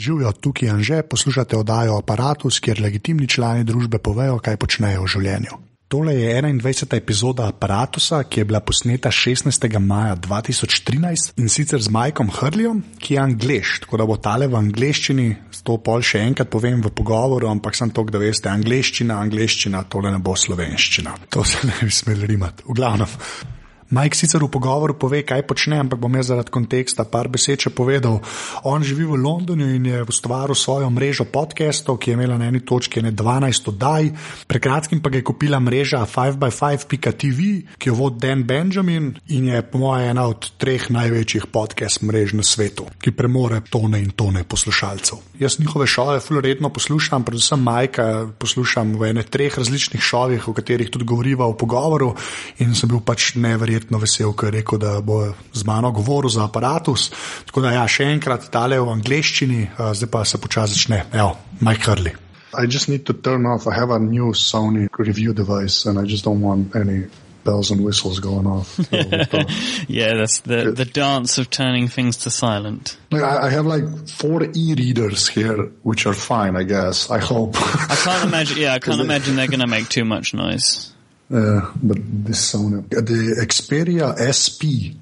[0.00, 5.12] Živijo tukaj in že poslušate oddajo Apparatus, kjer legitimni člani družbe povejo, kaj počnejo v
[5.16, 5.58] življenju.
[5.90, 6.96] Tole je 21.
[6.96, 9.78] epizoda Apparatusa, ki je bila posneta 16.
[9.78, 14.54] maja 2013 in sicer z Mikeom Hrlijom, ki je angliš, tako da bo tale v
[14.54, 15.28] angliščini,
[15.66, 20.14] to pol še enkrat povem v pogovoru, ampak sem to, da veste, angliščina, angliščina, tole
[20.14, 21.16] ne bo slovenščina.
[21.34, 22.70] To se ne bi smeli rimati.
[22.70, 23.58] V glavnem.
[23.90, 27.72] Mike sicer v pogovoru pove, kaj počne, ampak bom jaz zaradi konteksta par besed še
[27.74, 28.20] povedal.
[28.62, 32.62] On živi v Londonu in je ustvaril svojo mrežo podcastov, ki je imela na eni
[32.62, 34.12] točki ne 12 oddaj.
[34.46, 37.48] Pred kratkim pa je kupila mreža 5x5.tv,
[37.82, 42.38] ki jo vodi Dan Benjamin in je po mojem ena od treh največjih podcast mrež
[42.38, 45.18] na svetu, ki premore tone in tone poslušalcev.
[45.42, 50.94] Jaz njihove šove fulredno poslušam, predvsem Majka poslušam v ene treh različnih šovih, o katerih
[50.94, 52.14] tudi govoriva v pogovoru
[52.62, 56.30] in sem bil pač neverjetno neverjetno vesel, ker je rekel, da bo z mano govoril
[56.30, 57.10] za aparatus.
[57.46, 61.06] Tako da, ja, še enkrat, tale v angleščini, zdaj pa se počasi začne.
[61.12, 62.14] Evo, Mike Hurley.
[62.52, 63.66] I just need to turn off.
[63.66, 67.06] I have a new Sony review device, and I just don't want any
[67.44, 68.76] bells and whistles going off.
[69.88, 72.98] yeah, that's the the dance of turning things to silent.
[73.12, 77.08] I, I have like four e-readers here, which are fine, I guess.
[77.08, 77.54] I hope.
[77.56, 78.58] I can't imagine.
[78.58, 80.92] Yeah, I can't imagine they're going to make too much noise.
[81.32, 84.96] Uh, but this Sony, the Xperia SP,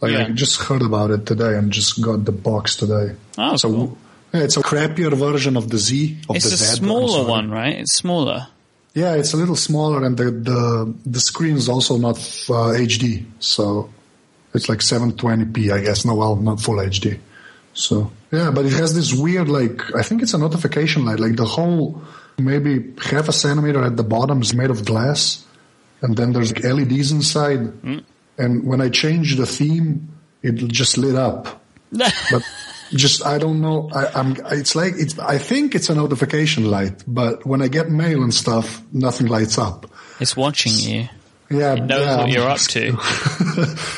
[0.00, 0.26] like Yeah.
[0.26, 3.14] I just heard about it today and just got the box today.
[3.36, 3.98] Oh, so cool.
[4.32, 6.76] yeah, it's a crappier version of the Z of It's the a Z.
[6.76, 7.74] Smaller one, right?
[7.78, 8.46] It's smaller.
[8.94, 12.16] Yeah, it's a little smaller, and the the the screen is also not
[12.48, 13.90] uh, HD, so
[14.54, 16.04] it's like 720p, I guess.
[16.04, 17.18] No, well, not full HD.
[17.74, 21.18] So yeah, but it has this weird, like I think it's a notification light.
[21.20, 22.00] Like the whole
[22.38, 25.44] maybe half a centimeter at the bottom is made of glass,
[26.04, 27.60] and then there's LEDs inside.
[27.82, 27.98] Hmm.
[28.36, 30.08] And when I changed the theme,
[30.42, 31.62] it just lit up.
[32.30, 32.42] But
[32.90, 33.88] just I don't know.
[33.94, 34.36] I, I'm.
[34.52, 35.18] It's like it's.
[35.18, 39.58] I think it's a notification light, but when I get mail and stuff, nothing lights
[39.58, 39.86] up.
[40.20, 41.08] It's watching you.
[41.50, 42.82] Yeah, It knows yeah, what you're up to.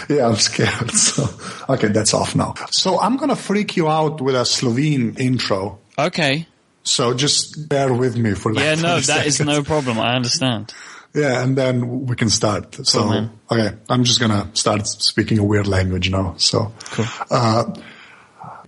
[0.15, 0.91] yeah, I'm scared.
[1.07, 1.25] So
[1.69, 2.55] okay, that's off now.
[2.71, 5.79] So I'm gonna freak you out with a Slovene intro.
[5.99, 6.47] Okay.
[6.83, 9.57] So just bear with me for like Yeah, no, 30 that is seconds.
[9.57, 9.99] no problem.
[9.99, 10.73] I understand.
[11.17, 12.77] Yeah, and then we can start.
[12.87, 13.31] So, man.
[13.51, 16.35] okay, I'm just gonna start speaking a weird language now.
[16.37, 17.07] So, Cool.
[17.31, 17.65] uh,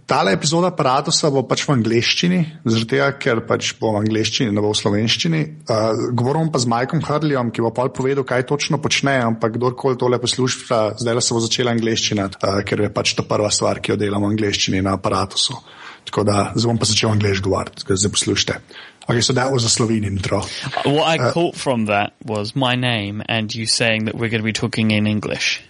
[0.08, 4.64] tale epizoda aparatusa bo pač v angleščini, zaradi tega, ker pač bo v angleščini, ne
[4.64, 5.42] bo v slovenščini.
[5.68, 10.00] Uh, govorim pa z Majkom Hrdljom, ki bo pol povedal, kaj točno počne, ampak kdorkoli
[10.00, 13.92] tole posluša, zdaj se bo začela angleščina, uh, ker je pač to prva stvar, ki
[13.92, 15.60] jo delam v angleščini na aparatusu.
[16.08, 18.62] Tako da zdaj bom pa začel angliš govoriti, zdaj poslušajte.
[19.10, 20.40] Okay, so that was a Slovene intro.
[20.40, 20.44] Uh,
[20.84, 24.42] what I uh, caught from that was my name and you saying that we're going
[24.42, 25.62] to be talking in English.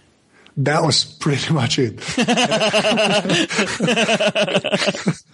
[0.57, 2.01] That was pretty much it.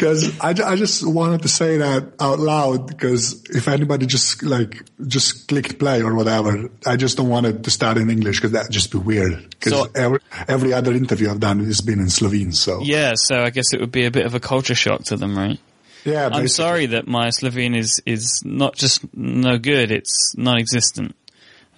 [0.00, 4.82] Because I, I just wanted to say that out loud because if anybody just like
[5.06, 8.52] just clicked play or whatever, I just don't want it to start in English because
[8.52, 9.50] that'd just be weird.
[9.50, 12.52] Because So- every, every other interview I've done has been in Slovene.
[12.52, 15.16] So Yeah, so I guess it would be a bit of a culture shock to
[15.16, 15.58] them, right?
[16.04, 21.14] Yeah, I'm sorry that my Slovene is, is not just no good, it's non-existent.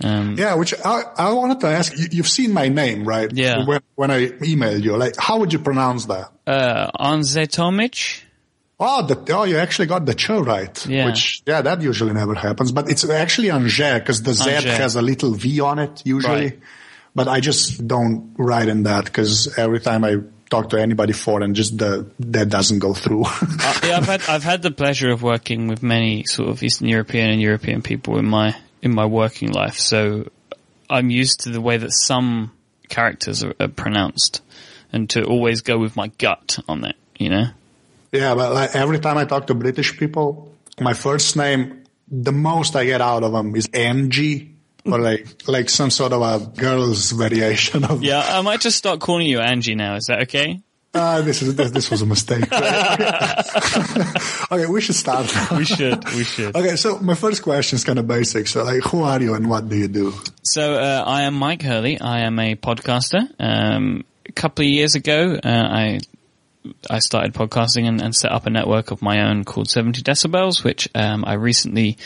[0.03, 1.97] Um, Yeah, which I, I wanted to ask.
[1.97, 3.31] You, you've seen my name, right?
[3.33, 3.65] Yeah.
[3.65, 6.31] When, when I emailed you, like, how would you pronounce that?
[6.47, 8.23] uh, Anze Tomic?
[8.81, 10.87] Oh, the, oh, you actually got the ch right.
[10.87, 11.07] Yeah.
[11.07, 12.73] Which, yeah, that usually never happens.
[12.73, 16.43] But it's actually Angers because the Z has a little V on it usually.
[16.43, 16.61] Right.
[17.15, 20.17] But I just don't write in that because every time I
[20.53, 23.25] talk to anybody foreign, just the that doesn't go through.
[23.65, 26.89] Uh, yeah, I've had I've had the pleasure of working with many sort of Eastern
[26.89, 30.29] European and European people in my in my working life, so
[30.91, 32.53] I'm used to the way that some
[32.89, 34.43] characters are, are pronounced,
[34.93, 37.47] and to always go with my gut on that, You know,
[38.13, 42.77] yeah, but like every time I talk to British people, my first name, the most
[42.77, 44.52] I get out of them is Angie.
[44.85, 49.01] Or like, like some sort of a girl's variation of, yeah, I might just start
[49.01, 49.95] calling you Angie now.
[49.95, 50.61] Is that okay?
[50.95, 52.43] ah, this is, this, this was a mistake.
[54.53, 55.33] okay, we should start.
[55.35, 55.59] now.
[55.59, 56.57] We should, we should.
[56.57, 58.47] Okay, so my first question is kind of basic.
[58.47, 60.15] So, like, who are you and what do you do?
[60.43, 62.01] So uh, I am Mike Hurley.
[62.01, 63.29] I am a podcaster.
[63.39, 66.01] Um, a couple of years ago, uh, I
[66.89, 70.63] I started podcasting and, and set up a network of my own called 70 Decibels,
[70.63, 71.99] which um, I recently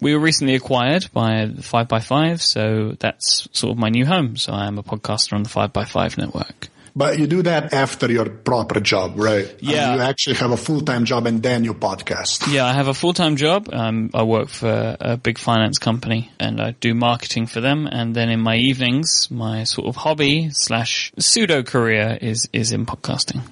[0.00, 2.42] we were recently acquired by Five by Five.
[2.42, 4.36] So that's sort of my new home.
[4.36, 6.68] So I am a podcaster on the Five by Five network.
[6.96, 9.54] But you do that after your proper job, right?
[9.60, 9.94] Yeah.
[9.94, 12.52] you actually have a full-time job and then you podcast.
[12.52, 13.68] Yeah, I have a full-time job.
[13.72, 17.86] Um, I work for a big finance company and I do marketing for them.
[17.86, 22.84] And then in my evenings, my sort of hobby slash pseudo career is, is in
[22.84, 23.42] podcasting.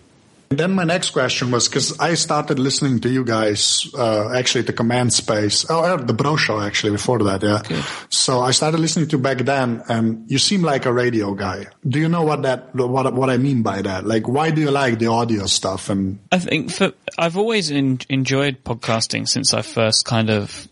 [0.49, 4.73] Then my next question was because I started listening to you guys uh, actually the
[4.73, 7.63] Command Space, oh, the Bro Show actually before that, yeah.
[7.67, 7.85] Good.
[8.11, 11.67] So I started listening to back then, and you seem like a radio guy.
[11.89, 14.07] Do you know what that what what I mean by that?
[14.07, 15.91] Like, why do you like the audio stuff?
[15.91, 20.69] And I think for I've always in, enjoyed podcasting since I first kind of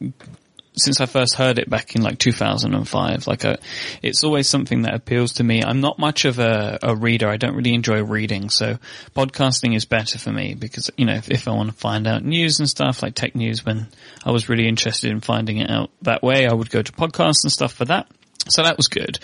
[0.77, 3.27] since I first heard it back in like 2005.
[3.27, 3.57] Like a, uh,
[4.03, 5.63] it's always something that appeals to me.
[5.63, 7.29] I'm not much of a, a, reader.
[7.29, 8.51] I don't really enjoy reading.
[8.51, 8.79] So
[9.15, 12.25] podcasting is better for me because, you know, if, if I want to find out
[12.25, 13.87] news and stuff like tech news, when
[14.25, 17.45] I was really interested in finding it out that way, I would go to podcasts
[17.45, 18.09] and stuff for that.
[18.49, 19.19] So that was good.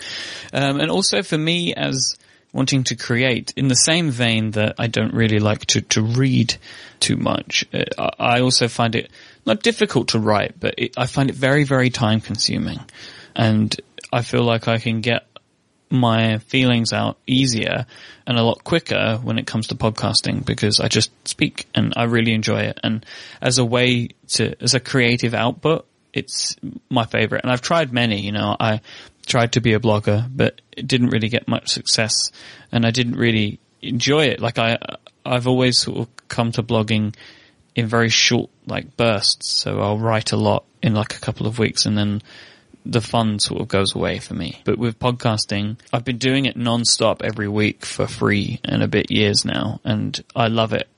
[0.53, 2.17] Um, and also for me as
[2.53, 6.56] wanting to create in the same vein that I don't really like to, to read
[6.99, 9.11] too much, uh, I also find it
[9.47, 12.81] not difficult to write, but it, I find it very, very time consuming.
[13.35, 13.75] And
[14.13, 15.27] I feel like I can get
[15.91, 17.85] my feelings out easier
[18.27, 22.05] and a lot quicker when it comes to podcasting because I just speak and I
[22.05, 22.79] really enjoy it.
[22.83, 23.05] And
[23.43, 26.57] as a way to, as a creative output, it's
[26.89, 27.43] my favorite.
[27.43, 28.81] And I've tried many, you know, I
[29.27, 32.31] tried to be a blogger, but it didn't really get much success
[32.71, 34.41] and I didn't really enjoy it.
[34.41, 34.79] Like I,
[35.25, 37.15] I've always sort of come to blogging
[37.75, 39.49] in very short like bursts.
[39.49, 42.22] So I'll write a lot in like a couple of weeks and then
[42.87, 44.61] the fun sort of goes away for me.
[44.64, 49.11] But with podcasting, I've been doing it non-stop every week for free and a bit
[49.11, 50.88] years now and I love it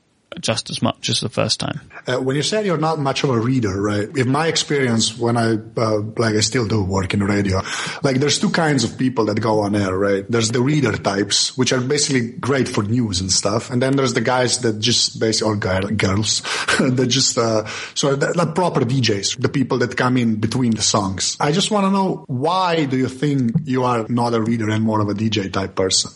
[0.40, 1.80] just as much as the first time.
[2.06, 4.08] Uh, when you said you're not much of a reader, right?
[4.16, 7.62] In my experience, when I, uh, like I still do work in radio,
[8.02, 10.24] like there's two kinds of people that go on air, right?
[10.28, 13.70] There's the reader types, which are basically great for news and stuff.
[13.70, 16.40] And then there's the guys that just basically, or girls,
[16.78, 20.82] that just, uh, so that, that proper DJs, the people that come in between the
[20.82, 21.36] songs.
[21.40, 24.84] I just want to know why do you think you are not a reader and
[24.84, 26.10] more of a DJ type person?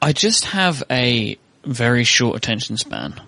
[0.00, 3.20] I just have a very short attention span.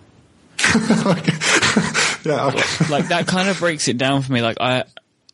[2.24, 2.86] yeah, okay.
[2.90, 4.42] like that kind of breaks it down for me.
[4.42, 4.84] Like I,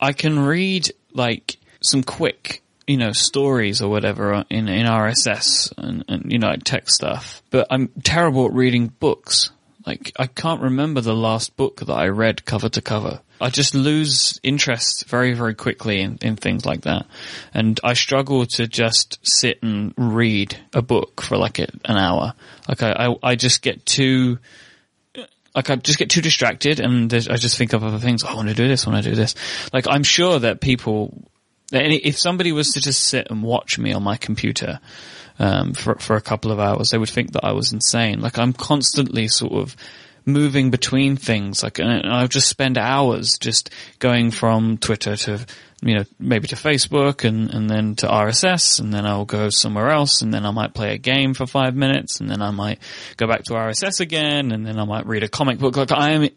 [0.00, 6.04] I can read like some quick, you know, stories or whatever in, in RSS and,
[6.08, 9.50] and, you know, like tech stuff, but I'm terrible at reading books.
[9.86, 13.20] Like I can't remember the last book that I read cover to cover.
[13.40, 17.06] I just lose interest very, very quickly in, in things like that.
[17.52, 22.34] And I struggle to just sit and read a book for like an hour.
[22.68, 24.38] Like I, I, I just get too,
[25.54, 28.22] like I just get too distracted and I just think of other things.
[28.24, 28.86] Oh, I want to do this.
[28.86, 29.34] I want to do this.
[29.72, 31.30] Like I'm sure that people,
[31.72, 34.80] if somebody was to just sit and watch me on my computer,
[35.38, 38.20] um, for, for a couple of hours, they would think that I was insane.
[38.20, 39.76] Like I'm constantly sort of,
[40.26, 41.62] moving between things.
[41.62, 45.44] Like, I'll just spend hours just going from Twitter to
[45.84, 49.90] you know, maybe to Facebook and, and then to RSS and then I'll go somewhere
[49.90, 52.78] else and then I might play a game for five minutes and then I might
[53.18, 55.76] go back to RSS again and then I might read a comic book.
[55.76, 56.28] Like I am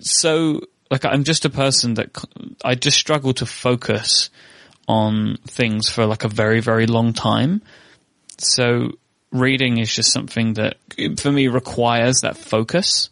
[0.00, 2.16] so, like I'm just a person that
[2.64, 4.30] I just struggle to focus
[4.88, 7.60] on things for like a very, very long time.
[8.38, 8.92] So
[9.30, 10.78] reading is just something that
[11.18, 13.10] for me requires that focus.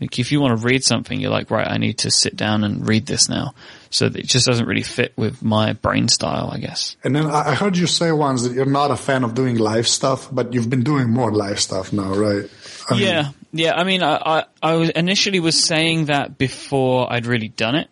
[0.00, 2.62] Like if you want to read something, you're like, right, I need to sit down
[2.62, 3.54] and read this now.
[3.90, 6.96] So it just doesn't really fit with my brain style, I guess.
[7.02, 9.88] And then I heard you say once that you're not a fan of doing live
[9.88, 12.48] stuff, but you've been doing more live stuff now, right?
[12.90, 13.22] I yeah.
[13.22, 13.74] Mean, yeah.
[13.74, 17.88] I mean, I, I, I was initially was saying that before I'd really done it.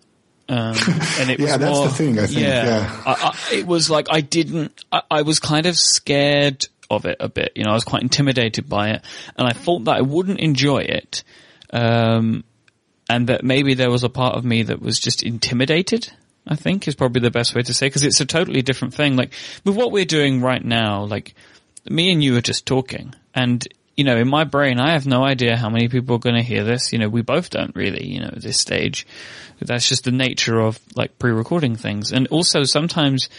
[0.48, 0.76] Um,
[1.18, 2.18] and it yeah, was that's more, the thing.
[2.18, 2.40] I think.
[2.40, 3.02] Yeah, yeah.
[3.04, 4.84] I, I, it was like I didn't.
[4.92, 7.52] I, I, was kind of scared of it a bit.
[7.56, 9.02] You know, I was quite intimidated by it,
[9.36, 11.24] and I thought that I wouldn't enjoy it
[11.72, 12.44] um,
[13.08, 16.10] and that maybe there was a part of me that was just intimidated.
[16.48, 19.16] I think is probably the best way to say because it's a totally different thing.
[19.16, 19.32] Like
[19.64, 21.34] with what we're doing right now, like
[21.88, 25.24] me and you are just talking, and you know, in my brain, I have no
[25.24, 26.92] idea how many people are going to hear this.
[26.92, 29.06] You know, we both don't really, you know, at this stage.
[29.60, 32.12] That's just the nature of like pre-recording things.
[32.12, 33.30] And also sometimes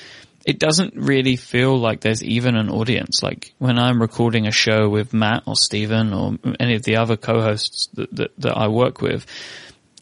[0.48, 3.22] it doesn't really feel like there's even an audience.
[3.22, 7.18] Like when I'm recording a show with Matt or Steven or any of the other
[7.18, 9.26] co-hosts that, that, that I work with,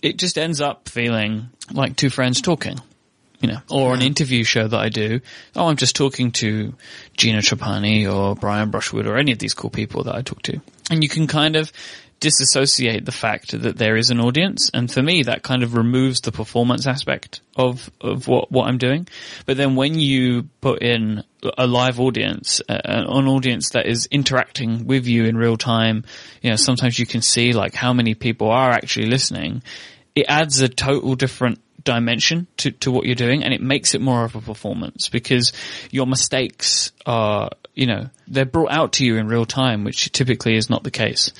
[0.03, 2.79] it just ends up feeling like two friends talking
[3.41, 5.19] you know, or an interview show that I do.
[5.55, 6.73] Oh, I'm just talking to
[7.17, 10.61] Gina Trapani or Brian Brushwood or any of these cool people that I talk to.
[10.89, 11.71] And you can kind of
[12.19, 14.69] disassociate the fact that there is an audience.
[14.73, 18.77] And for me, that kind of removes the performance aspect of, of what, what I'm
[18.77, 19.07] doing.
[19.45, 21.23] But then when you put in
[21.57, 26.05] a live audience, uh, an audience that is interacting with you in real time,
[26.41, 29.61] you know, sometimes you can see like how many people are actually listening.
[30.15, 34.01] It adds a total different dimension to, to what you're doing and it makes it
[34.01, 35.53] more of a performance because
[35.91, 40.55] your mistakes are you know, they're brought out to you in real time, which typically
[40.55, 41.33] is not the case.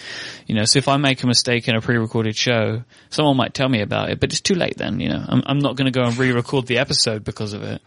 [0.47, 3.69] You know, so if I make a mistake in a pre-recorded show, someone might tell
[3.69, 5.23] me about it, but it's too late then, you know.
[5.25, 7.81] I'm, I'm not going to go and re-record the episode because of it.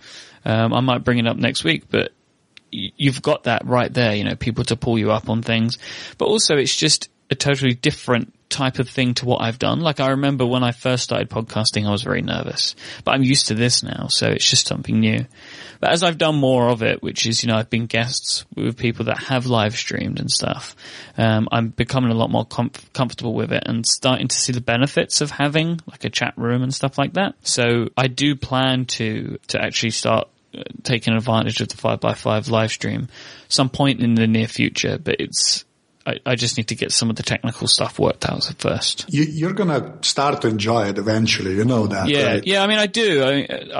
[0.47, 2.13] Um, I might bring it up next week, but
[2.73, 5.79] y- you've got that right there, you know, people to pull you up on things.
[6.17, 9.81] But also it's just a totally different type of thing to what I've done.
[9.81, 12.75] Like I remember when I first started podcasting, I was very nervous,
[13.05, 14.09] but I'm used to this now.
[14.09, 15.27] So it's just something new.
[15.81, 18.77] But as I've done more of it, which is, you know, I've been guests with
[18.77, 20.75] people that have live streamed and stuff,
[21.17, 24.61] um, I'm becoming a lot more com- comfortable with it and starting to see the
[24.61, 27.35] benefits of having like a chat room and stuff like that.
[27.43, 32.73] So I do plan to, to actually start uh, taking advantage of the 5x5 live
[32.73, 33.09] stream
[33.49, 35.65] some point in the near future, but it's,
[36.09, 39.05] I, I just need to get some of the technical stuff worked out first.
[39.09, 41.55] You, you're gonna start to enjoy it eventually.
[41.55, 42.47] You know that, Yeah, right?
[42.47, 42.63] yeah.
[42.63, 43.23] I mean, I do.
[43.23, 43.33] I,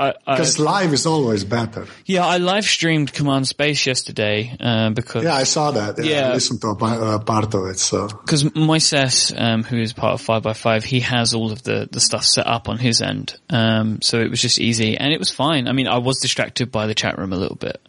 [0.07, 1.85] I, I, Because live is always better.
[2.05, 5.97] yeah, I live streamed Command Space yesterday uh, because Yeah, I saw that.
[5.97, 6.29] Yeah, Yeah.
[6.29, 7.79] I listened to a pa- uh, part of it.
[7.79, 11.63] So because Moises, um, who is part of Five by Five, he has all of
[11.63, 15.11] the the stuff set up on his end, um, so it was just easy and
[15.13, 15.67] it was fine.
[15.67, 17.79] I mean, I was distracted by the chat room a little bit,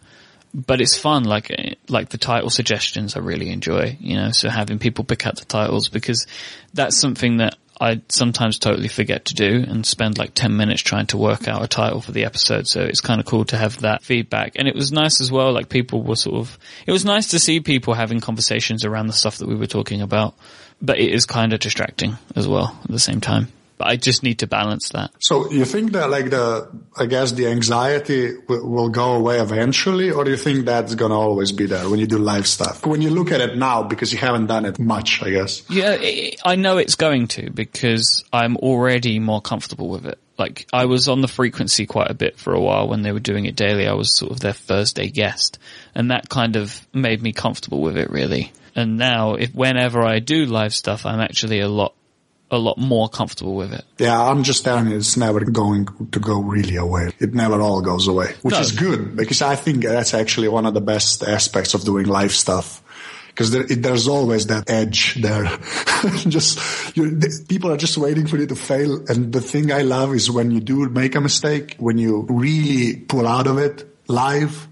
[0.55, 1.25] but it's fun.
[1.25, 3.97] Like eh, like the title suggestions, I really enjoy.
[4.01, 6.27] You know, so having people pick out the titles because
[6.75, 7.57] that's something that.
[7.83, 11.65] I sometimes totally forget to do and spend like 10 minutes trying to work out
[11.65, 12.69] a title for the episode.
[12.69, 14.53] So it's kind of cool to have that feedback.
[14.57, 15.51] And it was nice as well.
[15.55, 19.15] Like people were sort of, it was nice to see people having conversations around the
[19.15, 20.35] stuff that we were talking about,
[20.83, 23.49] but it is kind of distracting as well at the same time.
[23.81, 25.11] But I just need to balance that.
[25.21, 26.69] So you think that like the,
[26.99, 31.19] I guess the anxiety will, will go away eventually, or do you think that's gonna
[31.19, 32.85] always be there when you do live stuff?
[32.85, 35.65] When you look at it now, because you haven't done it much, I guess.
[35.71, 40.19] Yeah, i I know it's going to because I'm already more comfortable with it.
[40.37, 43.19] Like I was on the frequency quite a bit for a while when they were
[43.19, 43.89] doing it daily.
[43.89, 45.59] I was sort of their Thursday guest
[45.95, 48.53] and that kind of made me comfortable with it really.
[48.77, 51.95] And now if whenever I do live stuff, I'm actually a lot,
[52.51, 53.85] a lot more comfortable with it.
[53.99, 57.13] Yeah, I'm just telling you, it's never going to go really away.
[57.19, 58.61] It never all goes away, which No.
[58.61, 62.33] is good because I think that's actually one of the best aspects of doing live
[62.33, 62.83] stuff.
[63.29, 65.45] Because there, there's always that edge there.
[66.29, 66.59] just
[66.97, 69.05] you, the, people are just waiting for you to fail.
[69.09, 72.97] And the thing I love is when you do make a mistake, when you really
[72.97, 74.67] pull out of it live,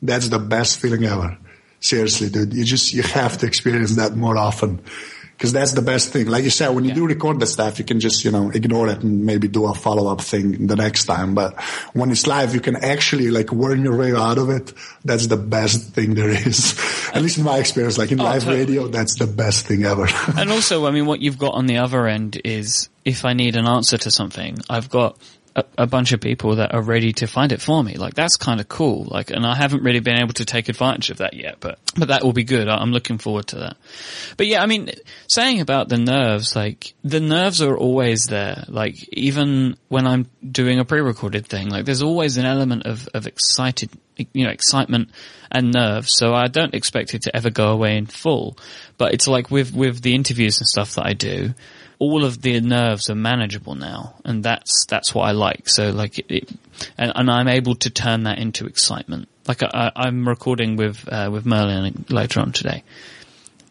[0.00, 1.36] that's the best feeling ever.
[1.80, 4.80] Seriously, dude, you just you have to experience that more often.
[5.36, 6.28] Because that's the best thing.
[6.28, 6.94] Like you said, when you Yeah.
[6.94, 9.74] do record the stuff, you can just, you know, ignore it and maybe do a
[9.74, 11.34] follow-up thing the next time.
[11.34, 11.60] But
[11.92, 14.72] when it's live, you can actually like worm your way out of it.
[15.04, 16.78] That's the best thing there is.
[17.12, 18.60] At least in my experience, like in oh, live totally.
[18.64, 20.06] radio, that's the best thing ever.
[20.38, 23.56] And also, I mean, what you've got on the other end is if I need
[23.56, 25.18] an answer to something, I've got
[25.56, 27.94] a, a bunch of people that are ready to find it for me.
[27.94, 29.04] Like that's kind of cool.
[29.04, 32.08] Like, and I haven't really been able to take advantage of that yet, but, but
[32.08, 32.68] that will be good.
[32.68, 33.76] I'm looking forward to that.
[34.36, 34.90] But yeah, I mean,
[35.28, 38.64] saying about the nerves, like the nerves are always there.
[38.68, 43.26] Like even when I'm doing a pre-recorded thing, like there's always an element of, of
[43.26, 43.90] excited,
[44.32, 45.10] you know, excitement
[45.52, 46.14] and nerves.
[46.16, 48.58] So I don't expect it to ever go away in full.
[48.98, 51.54] But it's like with, with the interviews and stuff that I do,
[52.04, 54.14] all of the nerves are manageable now.
[54.24, 55.68] And that's, that's what I like.
[55.68, 56.50] So like it, it
[56.98, 59.28] and, and I'm able to turn that into excitement.
[59.48, 62.84] Like I, I'm recording with, uh, with Merlin later on today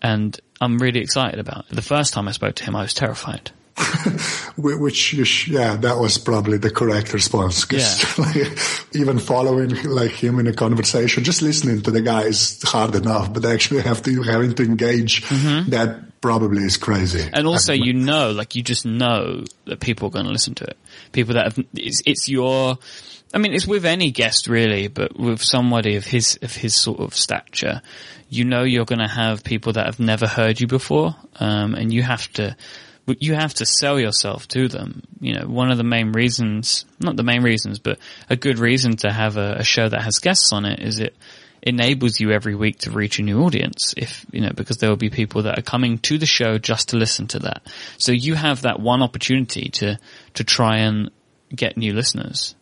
[0.01, 1.75] and I'm really excited about it.
[1.75, 3.51] The first time I spoke to him, I was terrified.
[3.75, 7.65] Wh- Which, sh- yeah, that was probably the correct response.
[7.65, 8.57] 'cause, like,
[8.93, 13.33] even following like him in a conversation, just listening to the guy is hard enough,
[13.33, 15.21] but actually have to having to engage,
[15.69, 17.19] that probably is crazy.
[17.19, 17.35] Mm-hmm.
[17.35, 20.65] And also, you know, like you just know that people are going to listen to
[20.65, 20.77] it.
[21.11, 22.77] People that have, it's, it's your,
[23.33, 26.99] I mean, it's with any guest really, but with somebody of his, of his sort
[26.99, 27.81] of stature,
[28.29, 31.91] you know you're going to have people that have never heard you before, um, and
[31.91, 32.55] you have to,
[33.05, 35.03] you have to sell yourself to them.
[35.19, 38.95] You know, one of the main reasons, not the main reasons, but a good reason
[38.97, 41.15] to have a, a show that has guests on it is it
[41.61, 44.97] enables you every week to reach a new audience if, you know, because there will
[44.97, 47.65] be people that are coming to the show just to listen to that.
[47.97, 49.97] So you have that one opportunity to,
[50.35, 51.09] to try and
[51.55, 52.55] get new listeners.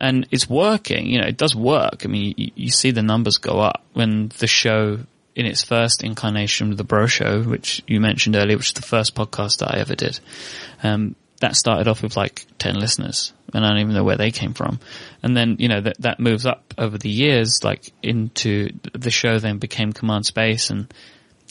[0.00, 2.04] And it's working, you know, it does work.
[2.04, 4.98] I mean, you, you see the numbers go up when the show
[5.34, 9.14] in its first incarnation, the Bro Show, which you mentioned earlier, which is the first
[9.14, 10.20] podcast that I ever did.
[10.82, 14.30] Um, that started off with like 10 listeners and I don't even know where they
[14.30, 14.78] came from.
[15.24, 19.40] And then, you know, that, that moves up over the years, like into the show
[19.40, 20.92] then became Command Space and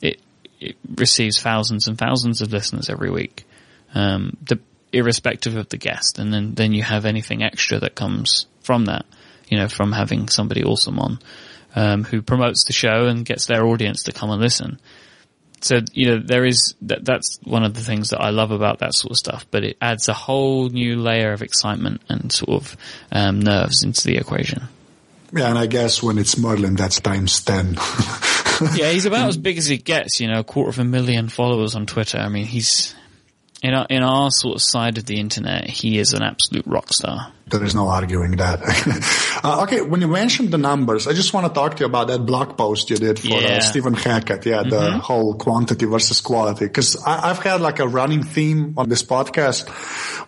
[0.01, 0.21] it,
[0.61, 3.43] it receives thousands and thousands of listeners every week.
[3.93, 4.59] Um, the,
[4.93, 6.19] irrespective of the guest.
[6.19, 9.05] And then, then you have anything extra that comes from that,
[9.47, 11.19] you know, from having somebody awesome on.
[11.75, 14.79] Um, who promotes the show and gets their audience to come and listen.
[15.61, 17.05] So you know there is that.
[17.05, 19.45] That's one of the things that I love about that sort of stuff.
[19.51, 22.77] But it adds a whole new layer of excitement and sort of
[23.11, 24.63] um, nerves into the equation.
[25.31, 27.75] Yeah, and I guess when it's Merlin, that's times ten.
[28.75, 30.19] yeah, he's about as big as he gets.
[30.19, 32.17] You know, a quarter of a million followers on Twitter.
[32.17, 32.95] I mean, he's
[33.61, 36.91] in our, in our sort of side of the internet, he is an absolute rock
[36.91, 37.31] star.
[37.45, 38.61] There is no arguing that.
[39.43, 42.07] uh, okay, when you mentioned the numbers, I just want to talk to you about
[42.07, 43.57] that blog post you did for uh, yeah.
[43.57, 44.45] uh, Stephen Hackett.
[44.45, 44.69] Yeah, mm-hmm.
[44.69, 46.65] the whole quantity versus quality.
[46.65, 49.67] Because I've had like a running theme on this podcast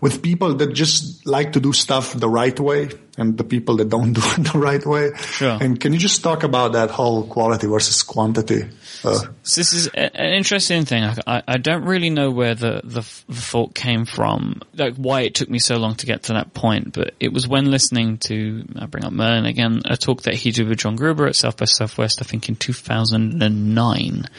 [0.01, 3.89] with people that just like to do stuff the right way and the people that
[3.89, 5.11] don't do it the right way.
[5.15, 5.57] Sure.
[5.59, 8.63] And can you just talk about that whole quality versus quantity?
[9.03, 11.03] Uh, so this is an interesting thing.
[11.03, 15.35] I, I don't really know where the, the, the thought came from, like why it
[15.35, 18.65] took me so long to get to that point, but it was when listening to,
[18.77, 21.57] I bring up Merlin again, a talk that he did with John Gruber at South
[21.57, 24.29] by Southwest, I think in 2009.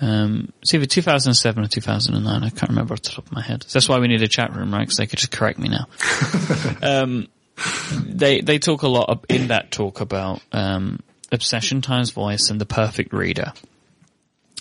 [0.00, 2.44] Um, it's either 2007 or 2009.
[2.44, 3.64] I can't remember off the top of my head.
[3.64, 4.82] So that's why we need a chat room, right?
[4.82, 5.88] Because they could just correct me now.
[6.82, 7.26] um,
[8.06, 11.00] they they talk a lot in that talk about um,
[11.32, 13.52] obsession times voice and the perfect reader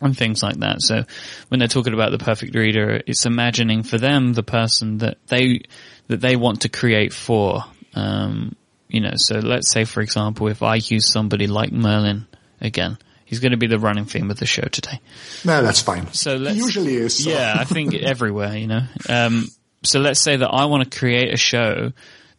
[0.01, 0.82] and things like that.
[0.82, 1.04] So
[1.48, 5.62] when they're talking about the perfect reader, it's imagining for them the person that they
[6.08, 7.63] that they want to create for.
[7.94, 8.56] Um,
[8.88, 12.27] you know, so let's say for example, if I use somebody like Merlin
[12.62, 15.01] again, he's going to be the running theme of the show today.
[15.44, 16.12] No, that's fine.
[16.13, 17.24] So he usually is.
[17.24, 17.30] So.
[17.32, 18.82] Yeah, I think everywhere, you know.
[19.10, 19.48] Um,
[19.84, 21.92] so let's say that I want to create a show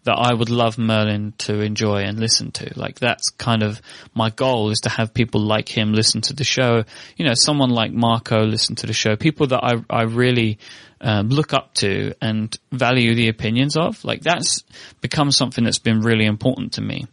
[0.05, 2.73] that I would love Merlin to enjoy and listen to.
[2.77, 3.81] Like that's kind of
[4.15, 6.85] my goal is to have people like him listen to the show.
[7.17, 9.17] You know, someone like Marco listen to the show.
[9.17, 10.59] People that I I really
[11.01, 14.05] um, look up to and value the opinions of.
[14.05, 14.65] Like that's
[15.01, 17.07] become something that's been really important to me.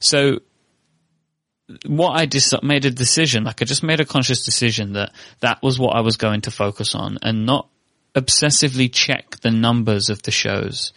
[0.00, 0.40] So
[1.86, 5.62] what I dis- made a decision, like I just made a conscious decision that that
[5.62, 7.68] was what I was going to focus on and not
[8.14, 10.92] obsessively check the numbers of the shows.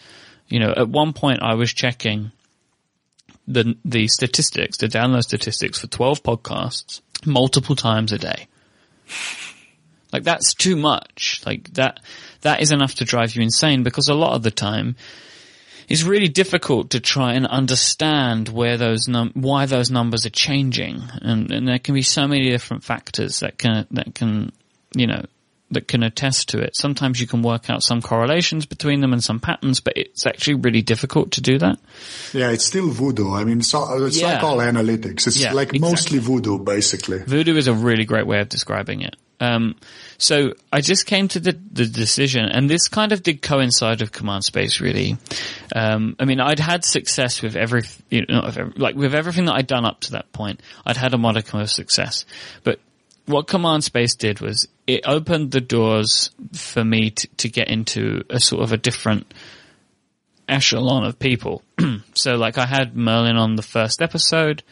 [0.52, 2.32] You know, at one point I was checking
[3.48, 8.48] the the statistics, the download statistics for 12 podcasts multiple times a day.
[10.12, 11.42] Like that's too much.
[11.46, 12.02] Like that
[12.42, 14.96] that is enough to drive you insane because a lot of the time
[15.88, 21.02] it's really difficult to try and understand where those num- why those numbers are changing
[21.22, 24.52] and, and there can be so many different factors that can that can
[24.96, 25.26] you know
[25.72, 26.76] that can attest to it.
[26.76, 30.56] Sometimes you can work out some correlations between them and some patterns, but it's actually
[30.56, 31.80] really difficult to do that.
[32.34, 33.34] Yeah, it's still voodoo.
[33.34, 34.34] I mean, so, it's yeah.
[34.34, 35.28] like all analytics.
[35.28, 35.80] It's yeah, like exactly.
[35.80, 37.20] mostly voodoo, basically.
[37.20, 39.16] Voodoo is a really great way of describing it.
[39.40, 39.76] Um,
[40.20, 44.12] so I just came to the, the decision, and this kind of did coincide with
[44.12, 45.18] command space, really.
[45.76, 49.66] Um, I mean, I'd had success with every, you know, like with everything that I'd
[49.66, 50.60] done up to that point.
[50.86, 52.26] I'd had a modicum of success,
[52.64, 52.80] but
[53.26, 58.24] what command space did was it opened the doors for me to, to get into
[58.30, 59.34] a sort of a different
[60.50, 61.64] echelon of people.
[62.14, 64.64] so like I had Merlin on the first episode,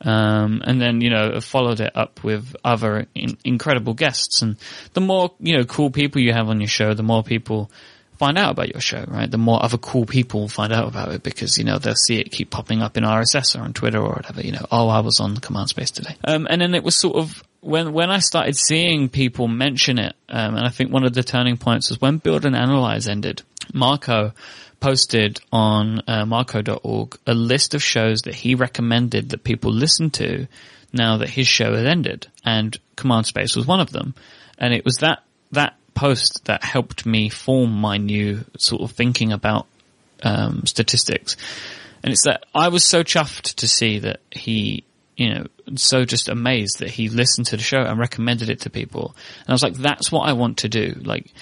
[0.00, 4.42] um, and then, you know, followed it up with other in- incredible guests.
[4.42, 4.56] And
[4.94, 7.70] the more, you know, cool people you have on your show, the more people
[8.16, 9.30] find out about your show, right?
[9.30, 12.32] The more other cool people find out about it because, you know, they'll see it
[12.32, 15.20] keep popping up in RSS or on Twitter or whatever, you know, oh, I was
[15.20, 16.16] on Command Space today.
[16.24, 20.14] Um, and then it was sort of, when, when I started seeing people mention it,
[20.28, 23.42] um, and I think one of the turning points was when Build and Analyze ended,
[23.72, 24.32] Marco
[24.80, 30.46] posted on uh, marco.org a list of shows that he recommended that people listen to
[30.92, 32.28] now that his show had ended.
[32.44, 34.14] And Command Space was one of them.
[34.58, 39.32] And it was that, that post that helped me form my new sort of thinking
[39.32, 39.66] about
[40.22, 41.36] um, statistics.
[42.02, 44.84] And it's that I was so chuffed to see that he,
[45.18, 48.70] you know, so just amazed that he listened to the show and recommended it to
[48.70, 49.16] people.
[49.40, 50.94] And I was like, that's what I want to do.
[51.02, 51.32] Like,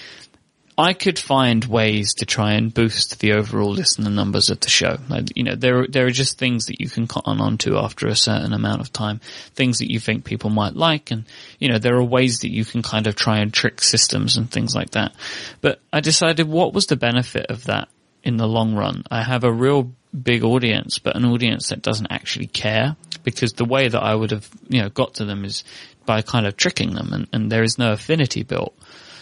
[0.79, 4.97] I could find ways to try and boost the overall listener numbers of the show.
[5.09, 8.07] Like, you know, there there are just things that you can cotton on to after
[8.07, 9.21] a certain amount of time,
[9.53, 11.25] things that you think people might like, and
[11.59, 14.51] you know, there are ways that you can kind of try and trick systems and
[14.51, 15.13] things like that.
[15.61, 17.89] But I decided what was the benefit of that
[18.23, 19.03] in the long run?
[19.11, 22.95] I have a real big audience, but an audience that doesn't actually care
[23.27, 25.65] because the way that I would have, you know, got to them is
[26.05, 28.73] by kind of tricking them and, and there is no affinity built.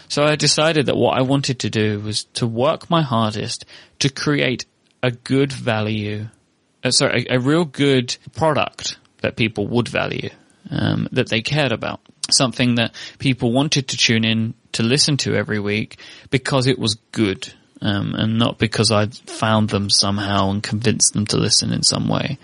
[0.06, 3.64] So I decided that what I wanted to do was to work my hardest
[3.98, 4.64] to create
[5.02, 6.28] a good value,
[6.84, 10.30] uh, sorry, a, a, real good product that people would value,
[10.70, 11.98] um, that they cared about.
[12.30, 15.98] Something that people wanted to tune in to listen to every week
[16.30, 21.26] because it was good, um, and not because I found them somehow and convinced them
[21.26, 22.38] to listen in some way.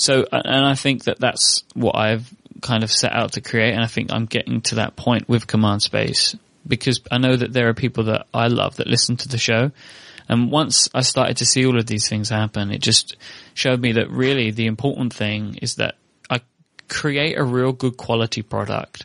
[0.00, 2.32] So, and I think that that's what I've
[2.62, 3.74] kind of set out to create.
[3.74, 6.34] And I think I'm getting to that point with Command Space
[6.66, 9.72] because I know that there are people that I love that listen to the show.
[10.26, 13.14] And once I started to see all of these things happen, it just
[13.52, 15.96] showed me that really the important thing is that
[16.30, 16.40] I
[16.88, 19.04] create a real good quality product.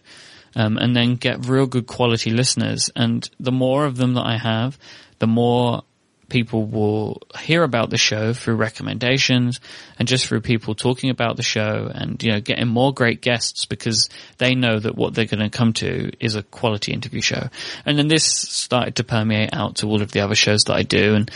[0.55, 2.89] Um, and then get real good quality listeners.
[2.95, 4.79] And the more of them that I have,
[5.19, 5.83] the more
[6.29, 9.59] people will hear about the show through recommendations
[9.99, 13.65] and just through people talking about the show and, you know, getting more great guests
[13.65, 17.49] because they know that what they're going to come to is a quality interview show.
[17.85, 20.83] And then this started to permeate out to all of the other shows that I
[20.83, 21.15] do.
[21.15, 21.31] And,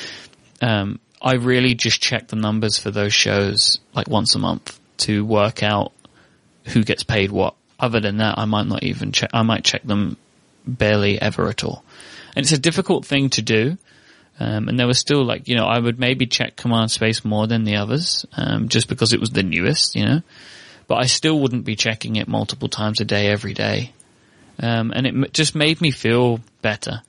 [0.62, 5.26] um, I really just check the numbers for those shows like once a month to
[5.26, 5.92] work out
[6.66, 7.56] who gets paid what.
[7.80, 10.18] Other than that, I might not even check, I might check them
[10.66, 11.84] barely ever at all.
[12.36, 13.78] And it's a difficult thing to do
[14.40, 17.46] um, and there was still like, you know, I would maybe check command space more
[17.46, 20.22] than the others, um, just because it was the newest, you know,
[20.88, 23.92] but I still wouldn't be checking it multiple times a day every day.
[24.62, 27.02] Um, and it just made me feel better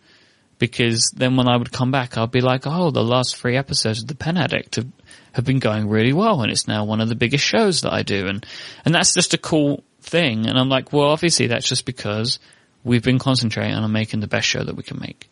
[0.58, 4.02] because then when I would come back, I'd be like, oh, the last three episodes
[4.02, 4.86] of The Pen Addict have,
[5.32, 8.02] have been going really well and it's now one of the biggest shows that I
[8.02, 8.26] do.
[8.26, 8.44] And,
[8.84, 10.46] and that's just a cool thing.
[10.46, 12.40] And I'm like, well, obviously that's just because
[12.82, 15.28] we've been concentrating on making the best show that we can make.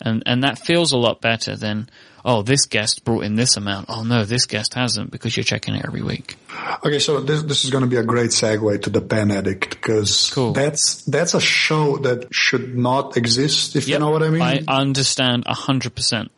[0.00, 1.88] And, and that feels a lot better than,
[2.24, 3.86] oh, this guest brought in this amount.
[3.88, 6.36] Oh no, this guest hasn't because you're checking it every week.
[6.84, 9.70] Okay, so this this is going to be a great segue to the Pen Addict
[9.70, 10.52] because cool.
[10.52, 13.76] that's that's a show that should not exist.
[13.76, 13.96] If yep.
[13.96, 14.42] you know what I mean.
[14.42, 16.30] I understand a hundred percent.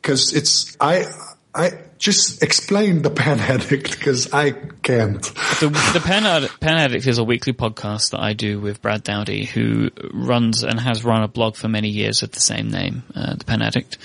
[0.00, 1.06] Because it's I
[1.54, 5.22] I just explain the Pen Addict because I can't.
[5.60, 9.04] The, the Pen, Addict, Pen Addict is a weekly podcast that I do with Brad
[9.04, 13.04] Dowdy, who runs and has run a blog for many years of the same name,
[13.14, 13.98] uh, the Pen Addict.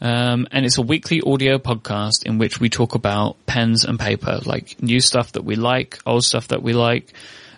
[0.00, 4.38] Um, and it's a weekly audio podcast in which we talk about pens and paper,
[4.46, 7.12] like new stuff that we like, old stuff that we like,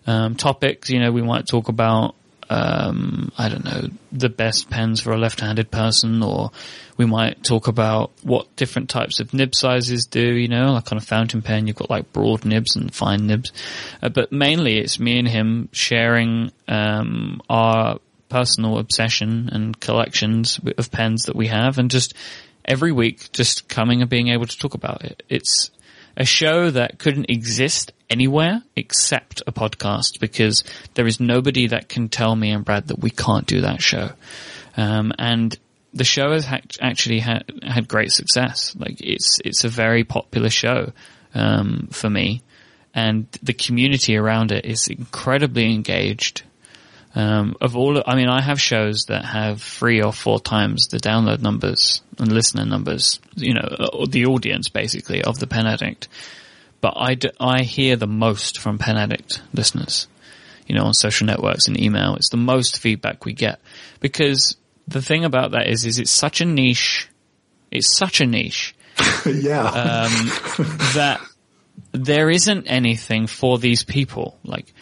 [0.07, 0.89] um, topics.
[0.89, 2.15] You know, we might talk about
[2.51, 6.51] um, I don't know, the best pens for a left-handed person, or
[6.97, 10.99] we might talk about what different types of nib sizes do, you know, like on
[10.99, 13.53] a fountain pen, you've got like broad nibs and fine nibs.
[14.03, 20.91] Uh, but mainly it's me and him sharing, um, our personal obsession and collections of
[20.91, 22.15] pens that we have and just
[22.65, 25.23] every week just coming and being able to talk about it.
[25.29, 25.71] It's,
[26.17, 30.63] a show that couldn't exist anywhere except a podcast because
[30.95, 34.11] there is nobody that can tell me and Brad that we can't do that show.
[34.77, 35.57] Um, and
[35.93, 38.75] the show has ha- actually had, had great success.
[38.77, 40.93] Like it's, it's a very popular show,
[41.35, 42.43] um, for me
[42.95, 46.45] and the community around it is incredibly engaged.
[47.15, 50.99] Um, of all, I mean, I have shows that have three or four times the
[50.99, 56.09] download numbers and listener numbers, you know, uh, the audience basically of the Pen Addict.
[56.81, 60.09] But I, d- I hear the most from Pen Addict listeners,
[60.67, 62.17] you know, on social networks and email.
[62.17, 63.61] It's the most feedback we get
[64.01, 64.57] because
[64.89, 67.09] the thing about that is, is it's such a niche.
[67.71, 68.75] It's such a niche.
[69.27, 69.65] yeah.
[69.65, 70.31] Um,
[70.95, 71.21] that
[71.93, 74.37] there isn't anything for these people.
[74.45, 74.73] Like,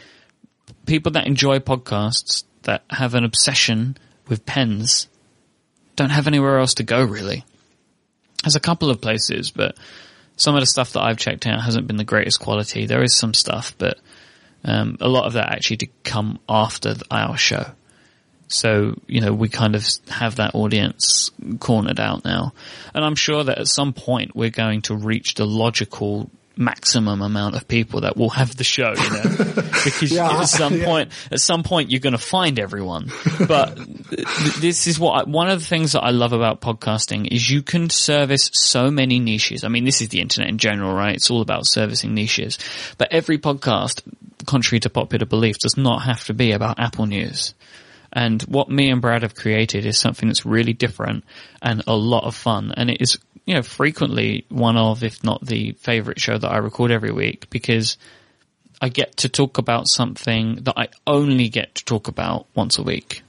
[0.86, 3.96] people that enjoy podcasts that have an obsession
[4.28, 5.08] with pens
[5.96, 7.44] don't have anywhere else to go really.
[8.42, 9.76] There's a couple of places, but
[10.36, 12.86] some of the stuff that I've checked out hasn't been the greatest quality.
[12.86, 13.98] There is some stuff, but
[14.64, 17.66] um, a lot of that actually did come after our show.
[18.48, 22.52] So, you know, we kind of have that audience cornered out now.
[22.94, 27.54] And I'm sure that at some point we're going to reach the logical maximum amount
[27.54, 29.22] of people that will have the show, you know,
[29.84, 30.84] because yeah, at some yeah.
[30.84, 33.10] point, at some point you're going to find everyone.
[33.46, 33.76] But
[34.60, 37.62] this is what I, one of the things that I love about podcasting is you
[37.62, 39.64] can service so many niches.
[39.64, 41.14] I mean, this is the internet in general, right?
[41.14, 42.58] It's all about servicing niches,
[42.98, 44.02] but every podcast,
[44.46, 47.54] contrary to popular belief, does not have to be about Apple news.
[48.12, 51.24] And what me and Brad have created is something that's really different
[51.62, 52.72] and a lot of fun.
[52.76, 56.58] And it is you know, frequently one of, if not the favorite show that I
[56.58, 57.96] record every week because
[58.80, 62.82] I get to talk about something that I only get to talk about once a
[62.82, 63.22] week.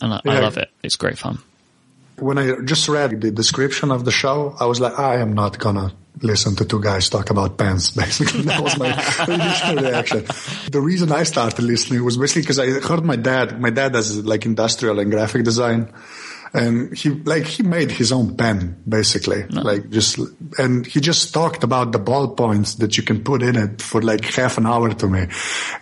[0.00, 0.32] And I, yeah.
[0.32, 0.70] I love it.
[0.82, 1.38] It's great fun.
[2.18, 5.58] When I just read the description of the show, I was like, I am not
[5.58, 8.88] gonna listen to two guys talk about pants, Basically, that was my
[9.28, 10.24] initial reaction.
[10.70, 13.60] The reason I started listening was basically because I heard my dad.
[13.60, 15.92] My dad does like industrial and graphic design,
[16.54, 19.62] and he like he made his own pen basically, no.
[19.62, 20.18] like just
[20.56, 24.24] and he just talked about the ballpoints that you can put in it for like
[24.24, 25.26] half an hour to me,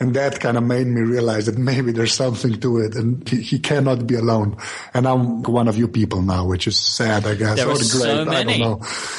[0.01, 3.43] and that kind of made me realize that maybe there's something to it, and he,
[3.43, 4.57] he cannot be alone.
[4.95, 7.57] And I'm one of you people now, which is sad, I guess.
[7.57, 8.59] There are so many.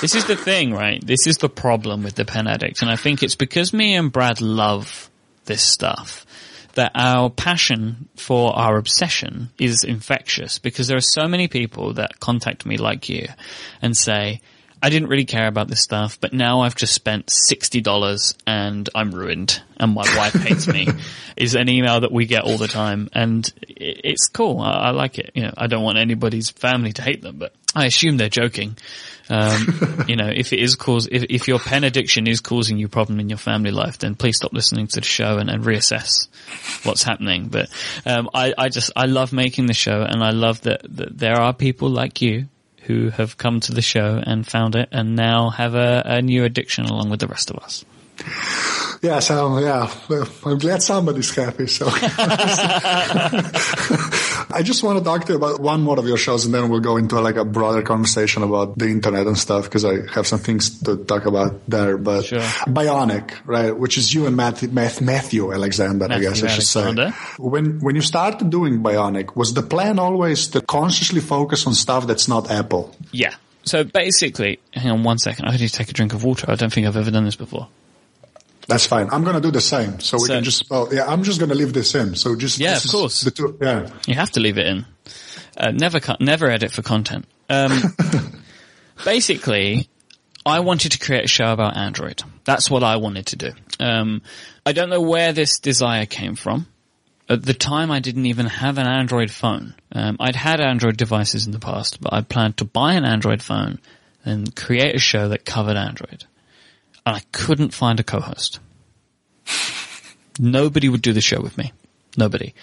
[0.02, 1.06] This is the thing, right?
[1.06, 4.12] This is the problem with the pen addict, and I think it's because me and
[4.12, 5.12] Brad love
[5.46, 6.26] this stuff
[6.74, 12.20] that our passion for our obsession is infectious because there are so many people that
[12.20, 13.28] contact me like you
[13.82, 14.42] and say,
[14.82, 19.12] I didn't really care about this stuff, but now I've just spent $60 and I'm
[19.12, 20.90] ruined and my wife hates me
[21.38, 23.08] is an email that we get all the time.
[23.14, 24.60] And it's cool.
[24.60, 25.32] I, I, like it.
[25.36, 28.78] You know, I don't want anybody's family to hate them, but I assume they're joking.
[29.30, 32.88] Um, you know, if it is cause, if, if your pen addiction is causing you
[32.88, 36.28] problem in your family life, then please stop listening to the show and, and reassess
[36.86, 37.48] what's happening.
[37.48, 37.70] But,
[38.06, 41.40] um, I, I just, I love making the show and I love that, that there
[41.40, 42.48] are people like you
[42.84, 46.44] who have come to the show and found it and now have a, a new
[46.44, 47.86] addiction along with the rest of us.
[49.02, 49.92] Yeah, so yeah,
[50.46, 51.68] I'm glad somebody's happy.
[51.68, 51.86] So
[54.54, 56.70] I just want to talk to you about one more of your shows, and then
[56.70, 60.28] we'll go into like a broader conversation about the internet and stuff because I have
[60.28, 61.98] some things to talk about there.
[61.98, 62.40] But sure.
[62.68, 67.12] Bionic, right, which is you and Matthew, Matthew Alexander, Matthew I guess I should Alexander.
[67.12, 67.18] say.
[67.38, 72.08] When when you started doing Bionic, was the plan always to consciously focus on stuff
[72.08, 72.96] that's not Apple?
[73.12, 73.34] Yeah.
[73.66, 75.46] So basically, hang on one second.
[75.46, 76.50] I need to take a drink of water.
[76.50, 77.70] I don't think I've ever done this before.
[78.68, 79.10] That's fine.
[79.12, 80.00] I'm going to do the same.
[80.00, 82.16] So we so, can just, oh, yeah, I'm just going to leave this in.
[82.16, 83.22] So just, yeah, of course.
[83.22, 83.90] The two, yeah.
[84.08, 84.86] You have to leave it in.
[85.58, 87.26] Uh, never cut, never edit for content.
[87.50, 87.96] Um,
[89.06, 89.90] basically,
[90.46, 92.24] I wanted to create a show about Android.
[92.46, 93.52] That's what I wanted to do.
[93.80, 94.22] Um,
[94.66, 96.68] I don't know where this desire came from.
[97.30, 99.76] At the time, I didn't even have an Android phone.
[99.92, 103.42] Um, I'd had Android devices in the past, but I planned to buy an Android
[103.42, 103.80] phone
[104.26, 106.26] and create a show that covered Android
[107.06, 108.60] and I couldn't find a co-host.
[110.40, 111.72] Nobody would do the show with me.
[112.18, 112.54] Nobody.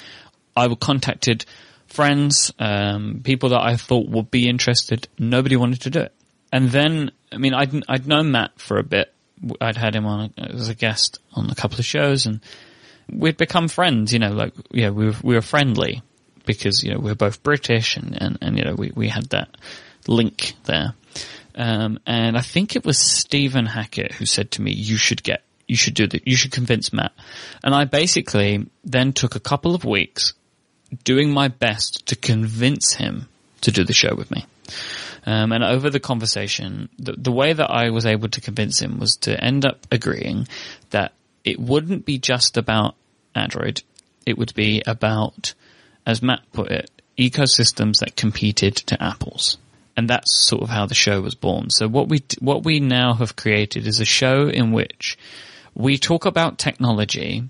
[0.57, 1.44] I contacted
[1.87, 5.09] friends, um, people that I thought would be interested.
[5.18, 6.14] Nobody wanted to do it.
[6.53, 9.12] And then, I mean, I'd, I'd known Matt for a bit.
[9.61, 12.40] I'd had him on as a guest on a couple of shows and
[13.11, 16.03] we'd become friends, you know, like, yeah, we were, we were friendly
[16.44, 19.31] because, you know, we are both British and, and, and, you know, we, we had
[19.31, 19.57] that
[20.07, 20.94] link there.
[21.54, 25.42] Um, and I think it was Stephen Hackett who said to me, you should get,
[25.66, 27.12] you should do that, you should convince Matt.
[27.62, 30.34] And I basically then took a couple of weeks
[31.04, 33.28] doing my best to convince him
[33.60, 34.46] to do the show with me.
[35.26, 38.98] Um, and over the conversation, the, the way that I was able to convince him
[38.98, 40.48] was to end up agreeing
[40.90, 41.12] that
[41.44, 42.94] it wouldn't be just about
[43.34, 43.82] Android.
[44.26, 45.54] It would be about,
[46.06, 49.58] as Matt put it, ecosystems that competed to Apple's
[49.96, 51.70] and that's sort of how the show was born.
[51.70, 55.18] So what we what we now have created is a show in which
[55.74, 57.48] we talk about technology,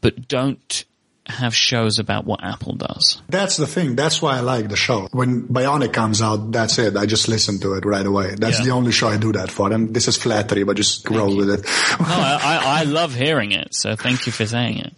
[0.00, 0.84] but don't
[1.26, 3.22] have shows about what Apple does.
[3.28, 3.94] That's the thing.
[3.94, 5.08] That's why I like the show.
[5.12, 6.96] When Bionic comes out, that's it.
[6.96, 8.34] I just listen to it right away.
[8.34, 8.64] That's yeah.
[8.64, 9.72] the only show I do that for.
[9.72, 11.36] And this is flattery, but just thank roll you.
[11.36, 11.60] with it.
[12.00, 13.74] no, I, I love hearing it.
[13.74, 14.94] So thank you for saying it.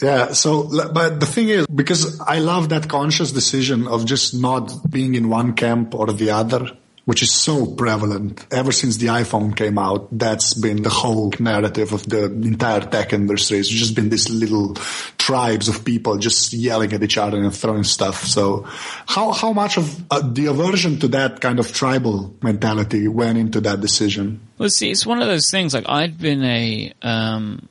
[0.00, 0.32] Yeah.
[0.32, 5.14] So, but the thing is, because I love that conscious decision of just not being
[5.14, 6.70] in one camp or the other,
[7.06, 10.08] which is so prevalent ever since the iPhone came out.
[10.10, 13.58] That's been the whole narrative of the entire tech industry.
[13.58, 14.74] It's just been these little
[15.16, 18.24] tribes of people just yelling at each other and throwing stuff.
[18.24, 18.64] So
[19.06, 23.60] how, how much of uh, the aversion to that kind of tribal mentality went into
[23.60, 24.40] that decision?
[24.58, 27.68] Well, see, it's one of those things like I'd been a, um,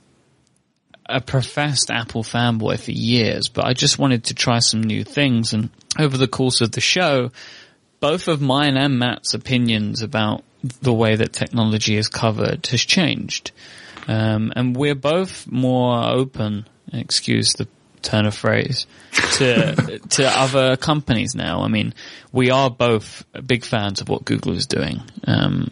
[1.07, 5.53] a professed Apple fanboy for years, but I just wanted to try some new things.
[5.53, 7.31] And over the course of the show,
[7.99, 10.43] both of mine and Matt's opinions about
[10.81, 13.51] the way that technology is covered has changed.
[14.07, 17.67] Um, and we're both more open, excuse the
[18.01, 18.85] turn of phrase,
[19.33, 21.61] to, to other companies now.
[21.61, 21.93] I mean,
[22.31, 25.01] we are both big fans of what Google is doing.
[25.25, 25.71] Um,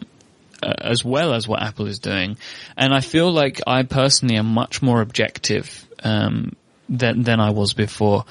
[0.64, 2.36] as well as what Apple is doing.
[2.76, 6.56] And I feel like I personally am much more objective um,
[6.88, 8.24] than than I was before.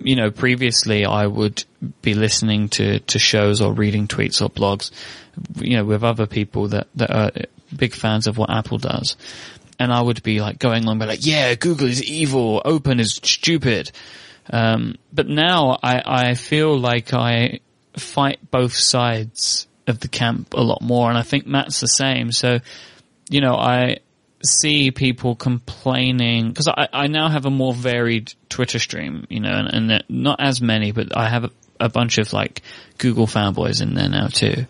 [0.00, 1.64] You know, previously I would
[2.02, 4.90] be listening to, to shows or reading tweets or blogs,
[5.56, 7.30] you know, with other people that, that are
[7.76, 9.16] big fans of what Apple does.
[9.78, 13.14] And I would be like going on, be like, yeah, Google is evil, open is
[13.14, 13.90] stupid.
[14.50, 17.60] Um, but now I, I feel like I
[17.96, 22.32] fight both sides of the camp a lot more, and I think Matt's the same.
[22.32, 22.58] So,
[23.30, 23.98] you know, I
[24.44, 29.52] see people complaining because I, I now have a more varied Twitter stream, you know,
[29.52, 32.62] and, and not as many, but I have a, a bunch of like
[32.98, 34.66] Google fanboys in there now too.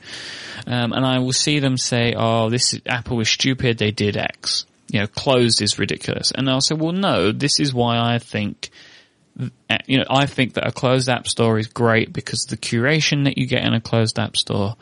[0.66, 3.78] Um, and I will see them say, "Oh, this is, Apple is stupid.
[3.78, 4.64] They did X.
[4.88, 7.32] You know, closed is ridiculous." And I'll say, "Well, no.
[7.32, 8.70] This is why I think."
[9.86, 13.38] You know, I think that a closed app store is great because the curation that
[13.38, 14.76] you get in a closed app store.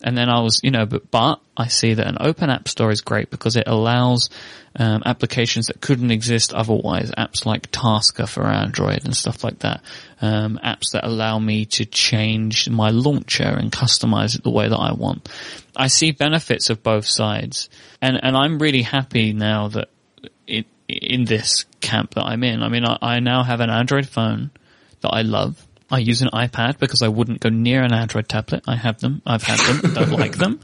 [0.00, 2.92] And then I was, you know, but, but I see that an open app store
[2.92, 4.30] is great because it allows
[4.76, 7.10] um, applications that couldn't exist otherwise.
[7.10, 9.82] Apps like Tasker for Android and stuff like that.
[10.20, 14.76] Um, apps that allow me to change my launcher and customize it the way that
[14.76, 15.28] I want.
[15.76, 17.68] I see benefits of both sides,
[18.00, 19.88] and and I'm really happy now that
[20.46, 22.62] in in this camp that I'm in.
[22.62, 24.50] I mean, I, I now have an Android phone
[25.02, 25.64] that I love.
[25.90, 28.64] I use an iPad because I wouldn't go near an Android tablet.
[28.66, 29.22] I have them.
[29.24, 29.94] I've had them.
[29.94, 30.60] don't like them.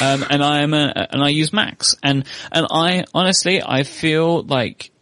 [0.00, 1.96] Um, and I am a, and I use Macs.
[2.02, 4.92] And, and I, honestly, I feel like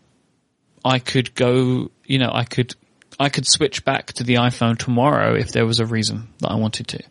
[0.85, 2.74] I could go, you know, I could,
[3.20, 6.54] I could switch back to the iPhone tomorrow if there was a reason that I
[6.54, 7.02] wanted to.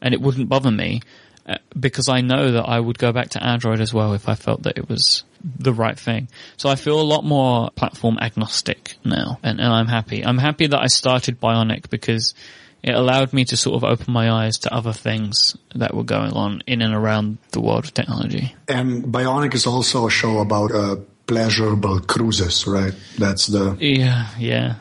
[0.00, 1.02] And it wouldn't bother me
[1.46, 4.36] uh, because I know that I would go back to Android as well if I
[4.36, 6.28] felt that it was the right thing.
[6.56, 10.24] So I feel a lot more platform agnostic now and, and I'm happy.
[10.24, 12.34] I'm happy that I started Bionic because
[12.82, 16.32] it allowed me to sort of open my eyes to other things that were going
[16.32, 18.54] on in and around the world of technology.
[18.68, 22.94] And Bionic is also a show about uh, pleasurable cruises, right?
[23.18, 24.74] That's the Yeah, yeah.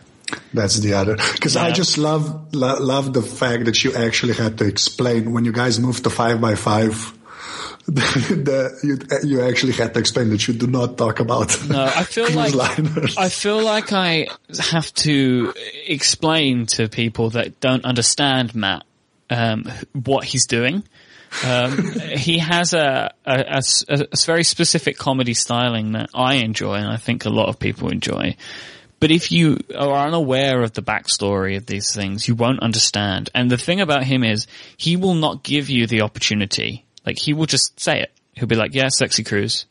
[0.53, 1.17] that's the other.
[1.33, 5.43] Because I just love lo- love the fact that you actually had to explain when
[5.45, 7.13] you guys moved to five by five.
[8.29, 12.03] The, you, you actually had to explain that you do not talk about No, I
[12.15, 13.17] feel like liners.
[13.17, 14.27] I feel like I
[14.59, 15.53] have to
[15.85, 18.85] explain to people that don't understand Matt
[19.29, 20.83] um, what he's doing.
[21.45, 23.11] Um, he has a
[24.25, 28.35] very specific comedy styling that I enjoy, and I think a lot of people enjoy.
[28.99, 33.29] But if you are unaware of the backstory of these things, you won't understand.
[33.33, 36.85] And the thing about him is, he will not give you the opportunity.
[37.09, 38.11] Like, he will just say it.
[38.33, 39.65] He'll be like, yeah, sexy cruise.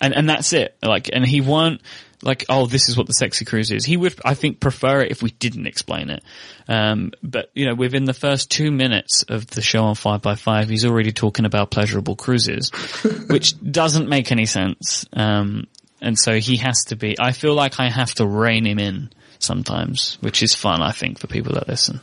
[0.00, 0.76] And, and that's it.
[0.82, 1.82] Like, and he won't,
[2.20, 3.84] like, oh, this is what the sexy cruise is.
[3.84, 6.24] He would, I think, prefer it if we didn't explain it.
[6.66, 10.84] Um, but, you know, within the first two minutes of the show on 5x5, he's
[10.84, 12.70] already talking about pleasurable cruises,
[13.28, 15.06] which doesn't make any sense.
[15.12, 15.68] Um,
[16.00, 19.10] and so he has to be, I feel like I have to rein him in
[19.38, 22.00] sometimes, which is fun, I think, for people that listen.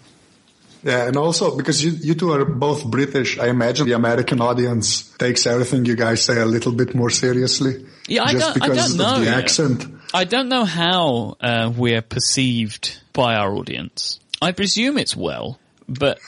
[0.83, 5.03] Yeah, and also because you, you two are both British, I imagine the American audience
[5.17, 7.85] takes everything you guys say a little bit more seriously.
[8.07, 9.15] Yeah, I just don't- I because don't know.
[9.15, 9.85] of the accent.
[10.13, 14.19] I don't know how uh, we're perceived by our audience.
[14.41, 15.59] I presume it's well,
[15.89, 16.19] but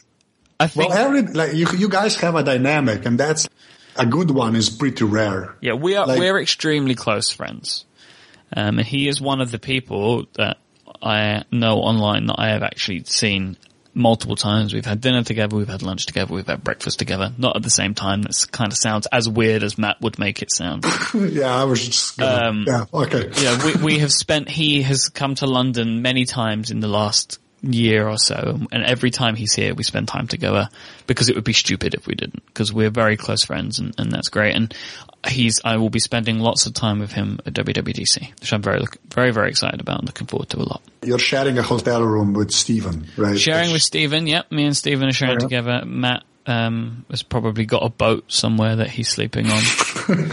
[0.60, 3.48] I think Well, every like you, you guys have a dynamic, and that's
[3.96, 4.56] a good one.
[4.56, 5.56] Is pretty rare.
[5.62, 7.86] yeah, we are like- we're extremely close friends.
[8.52, 10.58] Um, and he is one of the people that
[11.04, 13.58] I know online that I have actually seen
[14.00, 14.74] multiple times.
[14.74, 17.70] We've had dinner together, we've had lunch together, we've had breakfast together, not at the
[17.70, 18.24] same time.
[18.24, 20.86] That kind of sounds as weird as Matt would make it sound.
[21.14, 22.18] yeah, I was just.
[22.18, 23.30] Gonna, Um, yeah, okay.
[23.42, 27.40] yeah, we, we have spent, he has come to London many times in the last
[27.62, 30.70] year or so, and every time he's here, we spend time together
[31.08, 34.12] because it would be stupid if we didn't, because we're very close friends and, and
[34.12, 34.56] that's great.
[34.56, 34.74] And
[35.28, 38.84] he's, I will be spending lots of time with him at WWDC, which I'm very,
[39.10, 40.82] very, very excited about and looking forward to a lot.
[41.04, 43.38] You're sharing a hotel room with Stephen, right?
[43.38, 45.48] Sharing with Stephen, yep, me and Stephen are sharing Yeah.
[45.48, 45.84] together.
[45.86, 49.62] Matt, um, has probably got a boat somewhere that he's sleeping on.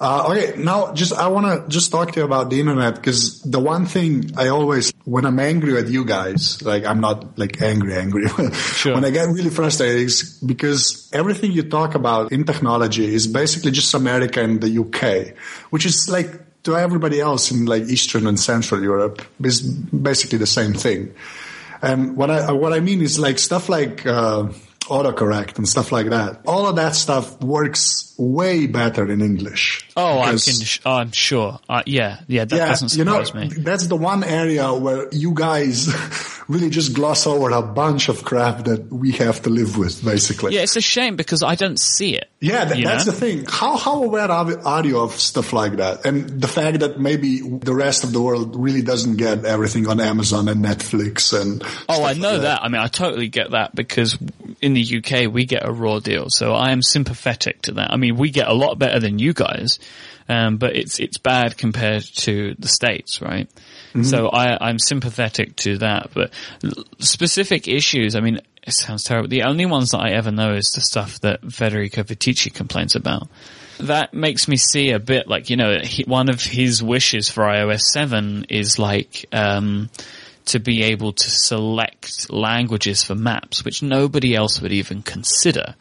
[0.00, 3.40] Uh, okay, now just I want to just talk to you about the internet because
[3.42, 7.60] the one thing I always, when I'm angry at you guys, like I'm not like
[7.62, 8.26] angry, angry.
[8.84, 13.70] When I get really frustrated, is because everything you talk about in technology is basically
[13.70, 15.36] just America and the UK,
[15.70, 16.30] which is like
[16.64, 21.14] to everybody else in like Eastern and Central Europe is basically the same thing.
[21.82, 24.48] And what I what I mean is like stuff like uh,
[24.86, 26.40] autocorrect and stuff like that.
[26.46, 29.88] All of that stuff works way better in English.
[29.96, 30.38] Oh, I'm,
[30.84, 31.58] oh, I'm sure.
[31.68, 33.62] Uh, yeah, yeah, that yeah, doesn't you know, surprise me.
[33.62, 35.88] that's the one area where you guys
[36.48, 40.54] really just gloss over a bunch of crap that we have to live with, basically.
[40.54, 42.28] Yeah, it's a shame because I don't see it.
[42.40, 43.12] Yeah, th- that's know?
[43.12, 43.46] the thing.
[43.48, 47.40] How how aware are, are you of stuff like that, and the fact that maybe
[47.40, 51.62] the rest of the world really doesn't get everything on Amazon and Netflix and.
[51.88, 52.62] Oh, I know that.
[52.62, 54.18] I mean, I totally get that because
[54.64, 57.92] in the UK we get a raw deal, so I am sympathetic to that.
[57.92, 59.78] I mean, we get a lot better than you guys,
[60.28, 63.48] um, but it's it's bad compared to the states, right?
[64.02, 66.32] So I, I'm sympathetic to that, but
[66.98, 68.16] specific issues.
[68.16, 69.28] I mean, it sounds terrible.
[69.28, 73.28] The only ones that I ever know is the stuff that Federico Viticci complains about.
[73.78, 77.44] That makes me see a bit like you know he, one of his wishes for
[77.44, 79.26] iOS seven is like.
[79.30, 79.90] Um,
[80.46, 85.74] to be able to select languages for maps, which nobody else would even consider.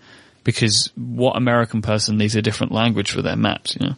[0.43, 3.95] Because what American person needs a different language for their maps, you know?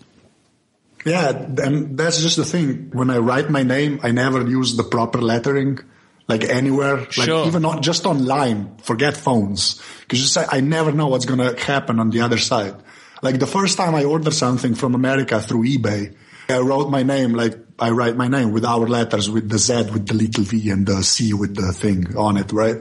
[1.06, 2.90] Yeah, and that's just the thing.
[2.92, 5.80] When I write my name, I never use the proper lettering,
[6.28, 7.46] like anywhere, like Sure.
[7.46, 8.78] even not just online.
[8.82, 12.76] Forget phones, because you say I never know what's gonna happen on the other side.
[13.22, 16.16] Like the first time I ordered something from America through eBay,
[16.50, 19.92] I wrote my name like I write my name with our letters, with the Z,
[19.92, 22.78] with the little V, and the C with the thing on it, right?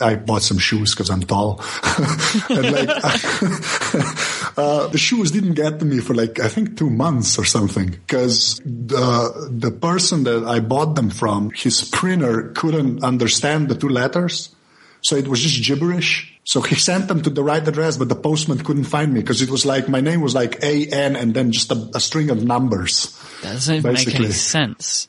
[0.00, 1.60] I bought some shoes because I'm tall,
[2.50, 2.88] and like
[4.58, 7.90] uh, the shoes didn't get to me for like I think two months or something
[7.90, 13.88] because the the person that I bought them from, his printer couldn't understand the two
[13.88, 14.53] letters,
[15.04, 16.32] so it was just gibberish.
[16.44, 19.42] So he sent them to the right address, but the postman couldn't find me because
[19.42, 22.30] it was like my name was like A N and then just a, a string
[22.30, 23.18] of numbers.
[23.42, 25.08] That doesn't make any sense.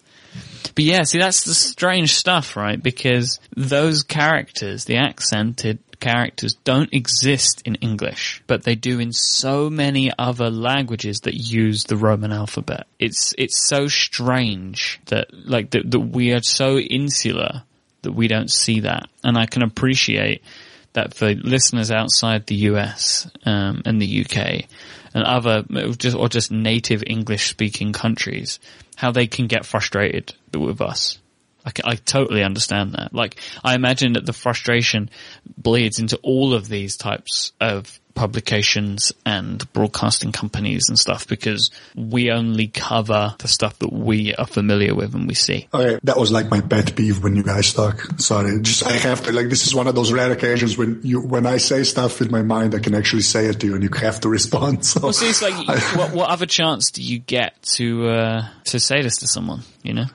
[0.75, 2.81] But yeah, see, that's the strange stuff, right?
[2.81, 9.69] Because those characters, the accented characters, don't exist in English, but they do in so
[9.69, 12.87] many other languages that use the Roman alphabet.
[12.99, 17.63] It's, it's so strange that, like, that, that we are so insular
[18.05, 19.07] that we don't see that.
[19.23, 20.41] And I can appreciate
[20.93, 24.65] that for listeners outside the US um, and the UK
[25.13, 25.63] and other
[25.97, 28.59] just or just native English speaking countries,
[28.95, 31.19] how they can get frustrated with us.
[31.65, 33.13] I, I totally understand that.
[33.13, 35.09] Like, I imagine that the frustration
[35.57, 42.31] bleeds into all of these types of publications and broadcasting companies and stuff because we
[42.31, 45.67] only cover the stuff that we are familiar with and we see.
[45.73, 48.01] Okay, that was like my pet peeve when you guys talk.
[48.17, 51.21] Sorry, just I have to like this is one of those rare occasions when you
[51.21, 53.83] when I say stuff in my mind, I can actually say it to you, and
[53.83, 54.85] you have to respond.
[54.85, 58.79] So Well, see, it's like, what, what other chance do you get to uh, to
[58.79, 59.61] say this to someone?
[59.83, 60.05] You know?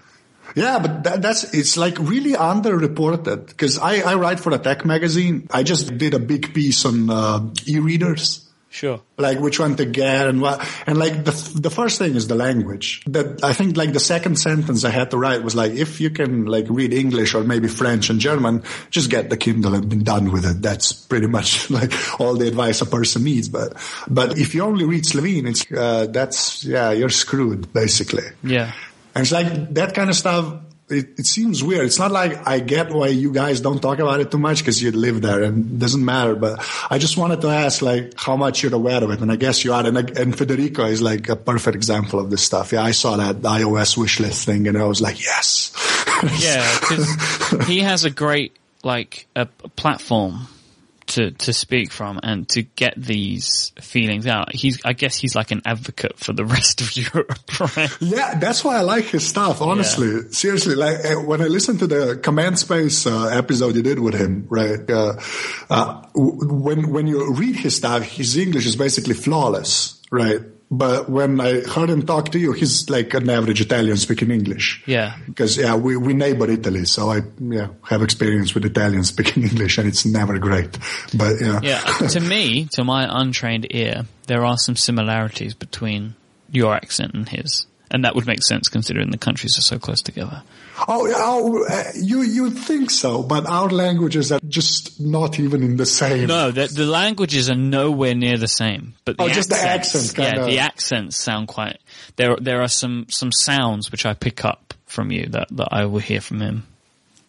[0.54, 4.84] Yeah, but that, that's it's like really underreported because I, I write for a tech
[4.84, 5.46] magazine.
[5.50, 9.00] I just did a big piece on uh, e-readers, Sure.
[9.18, 10.64] like which one to get and what.
[10.86, 13.02] And like the the first thing is the language.
[13.06, 16.10] That I think like the second sentence I had to write was like if you
[16.10, 19.96] can like read English or maybe French and German, just get the Kindle and be
[19.96, 20.62] done with it.
[20.62, 23.48] That's pretty much like all the advice a person needs.
[23.48, 23.74] But
[24.08, 28.24] but if you only read Slovene, it's uh, that's yeah you're screwed basically.
[28.44, 28.72] Yeah.
[29.14, 30.60] And it's like that kind of stuff.
[30.88, 31.86] It, it seems weird.
[31.86, 34.82] It's not like I get why you guys don't talk about it too much because
[34.82, 36.34] you live there and it doesn't matter.
[36.34, 39.20] But I just wanted to ask like how much you're aware of it.
[39.20, 39.86] And I guess you are.
[39.86, 42.72] And, and Federico is like a perfect example of this stuff.
[42.72, 45.72] Yeah, I saw that iOS wish list thing and I was like, yes.
[46.40, 50.48] Yeah, because he has a great like a platform
[51.10, 54.54] to to speak from and to get these feelings out.
[54.54, 57.90] He's I guess he's like an advocate for the rest of Europe, right?
[58.00, 59.60] Yeah, that's why I like his stuff.
[59.60, 63.98] Honestly, seriously, like uh, when I listened to the Command Space uh, episode you did
[63.98, 64.88] with him, right?
[64.88, 65.14] Uh,
[65.68, 70.40] uh, when when you read his stuff, his English is basically flawless, right?
[70.72, 74.84] But when I heard him talk to you, he's like an average Italian speaking English.
[74.86, 75.16] Yeah.
[75.26, 79.78] Because yeah, we we neighbor Italy, so I yeah have experience with Italians speaking English,
[79.78, 80.78] and it's never great.
[81.12, 86.14] But yeah, Yeah, to me, to my untrained ear, there are some similarities between
[86.52, 87.66] your accent and his.
[87.90, 90.44] And that would make sense considering the countries are so close together.
[90.88, 93.22] Oh, oh uh, you you think so?
[93.22, 96.26] But our languages are just not even in the same.
[96.26, 98.94] No, the, the languages are nowhere near the same.
[99.04, 100.46] But the Oh, just the accents- accent, Yeah, kinda.
[100.46, 101.78] the accents sound quite.
[102.16, 105.84] There, there are some some sounds which I pick up from you that that I
[105.86, 106.66] will hear from him.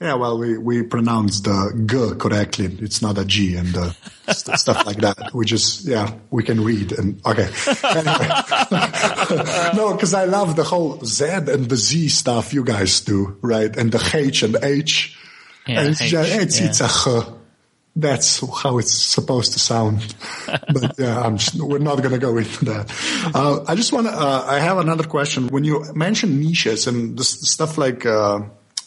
[0.02, 2.76] Yeah, well, we, we pronounce the g correctly.
[2.80, 3.92] It's not a g and uh,
[4.34, 5.32] st- stuff like that.
[5.32, 7.48] We just, yeah, we can read and okay.
[7.84, 8.28] Anyway.
[9.76, 13.78] no, because I love the whole Z and the Z stuff you guys do, right?
[13.78, 15.16] And the H and H.
[15.68, 16.66] Yeah, and it's, H, just, it's, yeah.
[16.66, 17.26] it's a h.
[17.96, 20.16] That's how it's supposed to sound.
[20.48, 22.92] but yeah, I'm just, we're not going to go into that.
[23.36, 25.50] Uh, I just want to, uh, I have another question.
[25.50, 28.04] When you mention niches and this stuff like,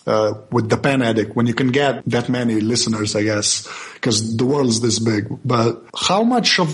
[0.07, 4.36] uh, with the pen addict, when you can get that many listeners, I guess, because
[4.36, 5.26] the world's this big.
[5.44, 6.68] But how much of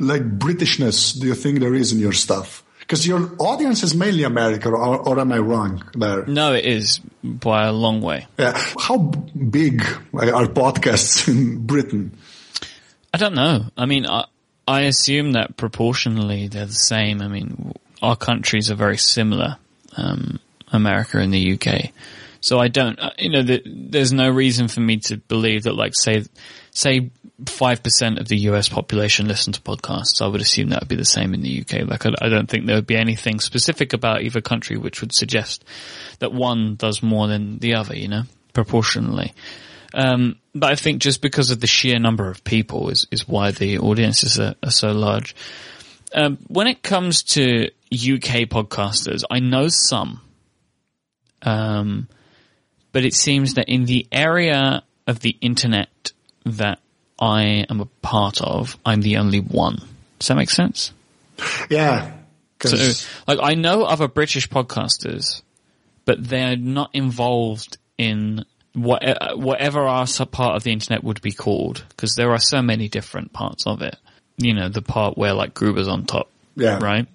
[0.00, 2.62] like Britishness do you think there is in your stuff?
[2.80, 6.26] Because your audience is mainly America, or, or am I wrong there?
[6.26, 8.26] No, it is by a long way.
[8.38, 8.52] Yeah.
[8.78, 9.82] How big
[10.14, 12.16] are podcasts in Britain?
[13.14, 13.66] I don't know.
[13.76, 14.24] I mean, I,
[14.66, 17.20] I assume that proportionally they're the same.
[17.22, 19.56] I mean, our countries are very similar,
[19.96, 20.38] um,
[20.72, 21.92] America and the UK.
[22.42, 25.74] So I don't, uh, you know, the, there's no reason for me to believe that,
[25.74, 26.24] like, say,
[26.72, 27.10] say,
[27.46, 30.20] five percent of the US population listen to podcasts.
[30.20, 31.88] I would assume that would be the same in the UK.
[31.88, 35.14] Like, I, I don't think there would be anything specific about either country which would
[35.14, 35.64] suggest
[36.18, 37.96] that one does more than the other.
[37.96, 38.22] You know.
[38.52, 39.32] proportionally.
[39.94, 43.50] Um, but I think just because of the sheer number of people is, is why
[43.50, 45.34] the audiences are, are so large.
[46.14, 50.20] Um, when it comes to UK podcasters, I know some.
[51.42, 52.08] Um,
[52.92, 56.12] but it seems that in the area of the internet
[56.44, 56.78] that
[57.20, 59.76] I am a part of, I'm the only one.
[60.18, 60.92] Does that make sense?
[61.68, 62.12] Yeah.
[62.62, 62.76] So,
[63.26, 65.42] like, I know other British podcasters,
[66.04, 71.32] but they're not involved in what, uh, whatever our part of the internet would be
[71.32, 73.96] called, because there are so many different parts of it.
[74.36, 76.30] You know, the part where like Gruber's on top.
[76.54, 76.78] Yeah.
[76.78, 77.06] Right?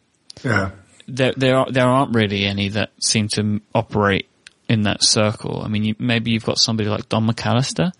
[0.43, 0.71] Yeah.
[1.07, 4.27] There, there, are, there aren't really any that seem to operate
[4.69, 5.61] in that circle.
[5.63, 7.91] I mean, you, maybe you've got somebody like Don McAllister.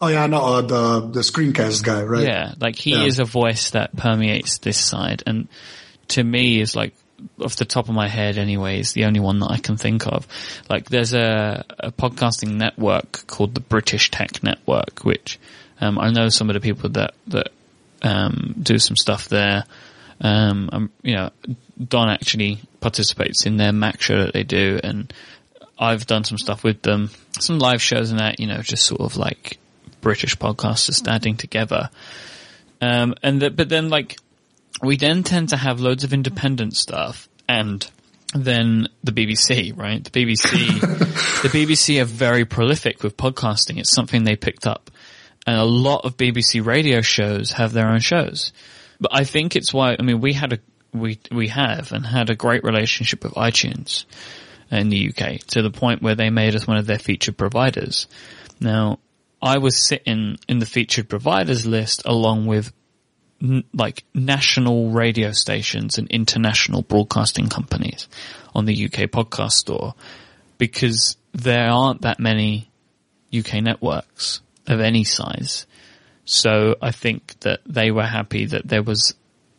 [0.00, 2.24] Oh yeah, no, uh, the the screencast guy, right?
[2.24, 3.04] Yeah, like he Yeah.
[3.04, 5.48] is a voice that permeates this side, and
[6.08, 6.94] to me is like
[7.42, 10.06] off the top of my head, anyway, is the only one that I can think
[10.06, 10.26] of.
[10.68, 15.38] Like, there's a, a podcasting network called the British Tech Network, which
[15.80, 17.48] um, I know some of the people that that
[18.02, 19.64] um, do some stuff there.
[20.20, 21.30] Um, um, you know,
[21.88, 25.12] Don actually participates in their Mac show that they do, and
[25.78, 29.00] I've done some stuff with them, some live shows and that, you know, just sort
[29.00, 29.58] of like
[30.00, 31.90] British podcasters standing together.
[32.80, 34.16] Um, and the, but then like,
[34.82, 37.88] we then tend to have loads of independent stuff and
[38.34, 40.02] then the BBC, right?
[40.02, 40.80] The BBC,
[41.42, 43.78] the BBC are very prolific with podcasting.
[43.78, 44.90] It's something they picked up.
[45.46, 48.52] And a lot of BBC radio shows have their own shows.
[49.00, 50.58] But I think it's why, I mean, we had a,
[50.92, 54.04] we, we have and had a great relationship with iTunes
[54.70, 58.06] in the UK to the point where they made us one of their featured providers.
[58.60, 58.98] Now,
[59.40, 62.72] I was sitting in the featured providers list along with
[63.72, 68.08] like national radio stations and international broadcasting companies
[68.54, 69.94] on the UK podcast store
[70.58, 72.68] because there aren't that many
[73.36, 75.66] UK networks of any size.
[76.24, 79.14] So I think that they were happy that there was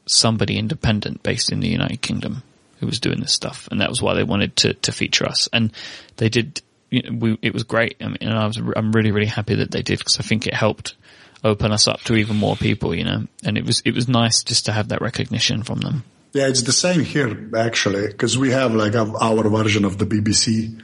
[0.05, 2.43] somebody independent based in the United Kingdom
[2.79, 5.47] who was doing this stuff, and that was why they wanted to to feature us.
[5.51, 5.71] And
[6.17, 6.61] they did.
[6.91, 7.97] You know, we, it was great.
[8.01, 10.47] I mean, and I was I'm really really happy that they did because I think
[10.47, 10.95] it helped
[11.43, 12.95] open us up to even more people.
[12.95, 16.03] You know, and it was it was nice just to have that recognition from them.
[16.33, 20.79] Yeah, it's the same here actually, because we have like our version of the BBC,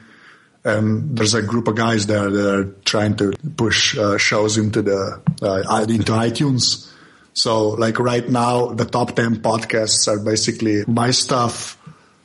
[0.64, 4.82] and there's a group of guys there that are trying to push uh, shows into
[4.82, 6.92] the uh, into iTunes.
[7.34, 11.78] So like right now, the top ten podcasts are basically my stuff,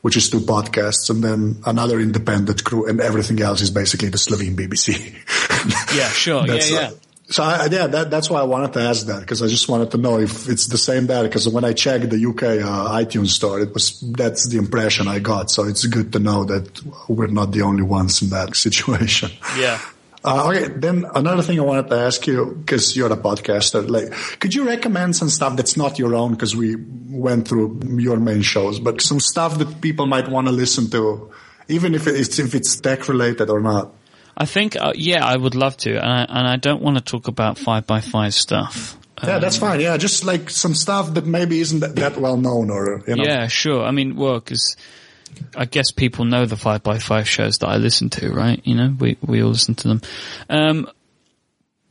[0.02, 4.18] which is two podcasts, and then another independent crew, and everything else is basically the
[4.18, 5.14] Slovene BBC.
[5.94, 6.46] Yeah, sure.
[6.46, 6.78] yeah, That's, yeah.
[6.78, 6.90] uh,
[7.30, 9.90] so I, yeah, that, that's why I wanted to ask that because I just wanted
[9.92, 11.22] to know if it's the same there.
[11.22, 15.20] Because when I checked the UK uh, iTunes store, it was that's the impression I
[15.20, 15.50] got.
[15.50, 19.30] So it's good to know that we're not the only ones in that situation.
[19.58, 19.80] yeah.
[20.22, 24.12] Uh, okay, then another thing I wanted to ask you because you're a podcaster, like,
[24.38, 26.32] could you recommend some stuff that's not your own?
[26.32, 26.76] Because we
[27.08, 31.30] went through your main shows, but some stuff that people might want to listen to,
[31.68, 33.94] even if it's if it's tech related or not.
[34.36, 37.02] I think, uh, yeah, I would love to, and I, and I don't want to
[37.02, 38.96] talk about five by five stuff.
[39.22, 39.80] Yeah, that's fine.
[39.80, 43.24] Yeah, just like some stuff that maybe isn't that, that well known or, you know.
[43.24, 43.84] Yeah, sure.
[43.84, 44.76] I mean, well, because
[45.56, 48.60] I guess people know the five by five shows that I listen to, right?
[48.64, 50.00] You know, we we all listen to them.
[50.48, 50.90] Um,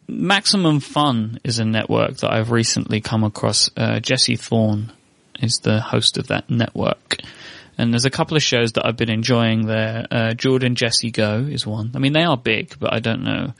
[0.07, 3.69] Maximum Fun is a network that I've recently come across.
[3.77, 4.91] Uh, Jesse Thorn
[5.39, 7.17] is the host of that network.
[7.77, 10.05] And there's a couple of shows that I've been enjoying there.
[10.11, 11.91] Uh, Jordan Jesse Go is one.
[11.95, 13.53] I mean, they are big, but I don't know.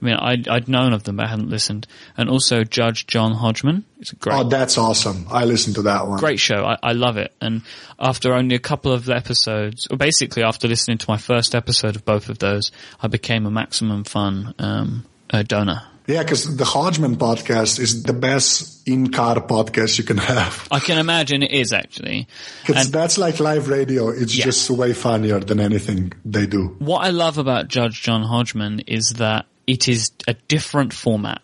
[0.00, 1.86] I mean, I'd, I'd known of them, but I hadn't listened.
[2.16, 3.84] And also Judge John Hodgman.
[3.98, 5.26] It's a great, Oh, that's awesome.
[5.30, 6.18] I listened to that one.
[6.18, 6.64] great show.
[6.64, 7.34] I, I love it.
[7.40, 7.62] And
[7.98, 12.04] after only a couple of episodes, or basically after listening to my first episode of
[12.04, 12.72] both of those,
[13.02, 15.82] I became a Maximum Fun um, uh, donor.
[16.06, 20.66] Yeah, because the Hodgman podcast is the best in-car podcast you can have.
[20.70, 22.26] I can imagine it is actually.
[22.66, 24.08] Because that's like live radio.
[24.08, 24.46] It's Yeah.
[24.46, 26.74] just way funnier than anything they do.
[26.80, 31.42] What I love about Judge John Hodgman is that it is a different format.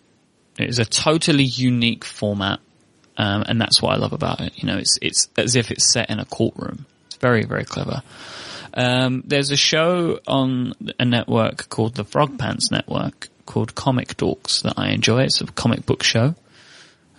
[0.58, 2.58] It is a totally unique format,
[3.16, 4.52] um, and that's what I love about it.
[4.56, 6.86] You know, it's it's as if it's set in a courtroom.
[7.06, 8.02] It's very very clever.
[8.74, 14.62] Um, there's a show on a network called the Frog Pants Network called Comic Dorks
[14.62, 15.22] that I enjoy.
[15.22, 16.34] It's a comic book show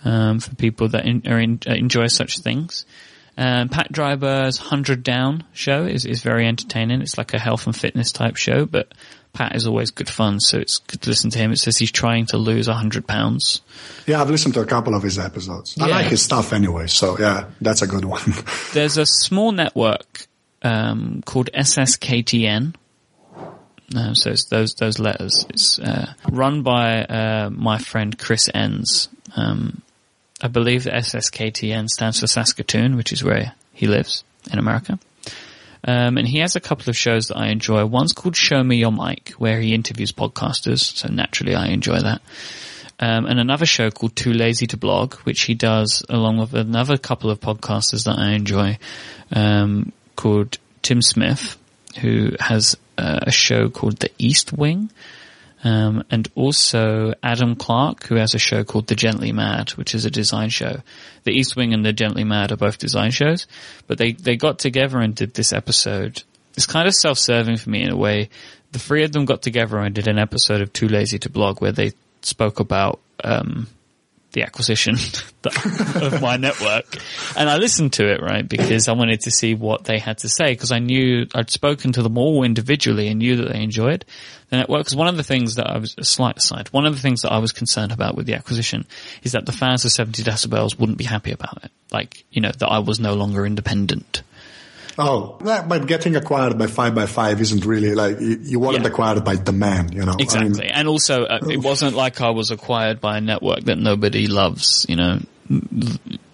[0.04, 2.84] um, for people that in, in, enjoy such things.
[3.38, 7.00] Um, Pat Dryburgh's Hundred Down show is, is very entertaining.
[7.02, 8.92] It's like a health and fitness type show, but
[9.32, 11.52] Pat is always good fun, so it's good to listen to him.
[11.52, 13.60] It says he's trying to lose hundred pounds.
[14.08, 15.76] Yeah, I've listened to a couple of his episodes.
[15.80, 18.22] I like his stuff anyway, so yeah, that's a good one.
[18.72, 20.26] There's a small network
[20.62, 22.74] um, called SSKTN.
[23.96, 25.46] Um, so it's those those letters.
[25.48, 29.08] It's uh, run by uh, my friend Chris Enns.
[29.36, 29.82] Um,
[30.40, 34.98] I believe SSKTN stands for Saskatoon, which is where he lives in America.
[35.84, 37.84] Um, and he has a couple of shows that I enjoy.
[37.86, 40.80] One's called Show Me Your Mic, where he interviews podcasters.
[40.80, 42.20] So naturally, I enjoy that.
[43.00, 46.98] Um, and another show called Too Lazy to Blog, which he does along with another
[46.98, 48.78] couple of podcasters that I enjoy,
[49.30, 51.56] um, called Tim Smith,
[52.00, 54.90] who has uh, a show called The East Wing,
[55.64, 60.04] um, and also Adam Clark, who has a show called The Gently Mad, which is
[60.04, 60.82] a design show.
[61.24, 63.46] The East Wing and The Gently Mad are both design shows,
[63.86, 66.22] but they, they got together and did this episode.
[66.56, 68.30] It's kind of self-serving for me in a way.
[68.72, 71.60] The three of them got together and did an episode of Too Lazy to Blog
[71.60, 71.92] where they
[72.22, 73.66] spoke about, um,
[74.32, 74.94] the acquisition
[76.02, 76.84] of my network.
[77.36, 80.28] And I listened to it, right, because I wanted to see what they had to
[80.28, 84.04] say because I knew I'd spoken to them all individually and knew that they enjoyed
[84.50, 84.80] the network.
[84.80, 87.22] Because one of the things that I was, a slight aside, one of the things
[87.22, 88.86] that I was concerned about with the acquisition
[89.22, 91.70] is that the fans of 70 decibels wouldn't be happy about it.
[91.90, 94.22] Like, you know, that I was no longer independent.
[95.00, 98.88] Oh, but getting acquired by five by five isn't really like you, you weren't Yeah.
[98.88, 100.16] acquired by demand, you know.
[100.18, 100.50] I Exactly.
[100.66, 104.26] mean, and also, uh, it wasn't like I was acquired by a network that nobody
[104.26, 105.20] loves, you know.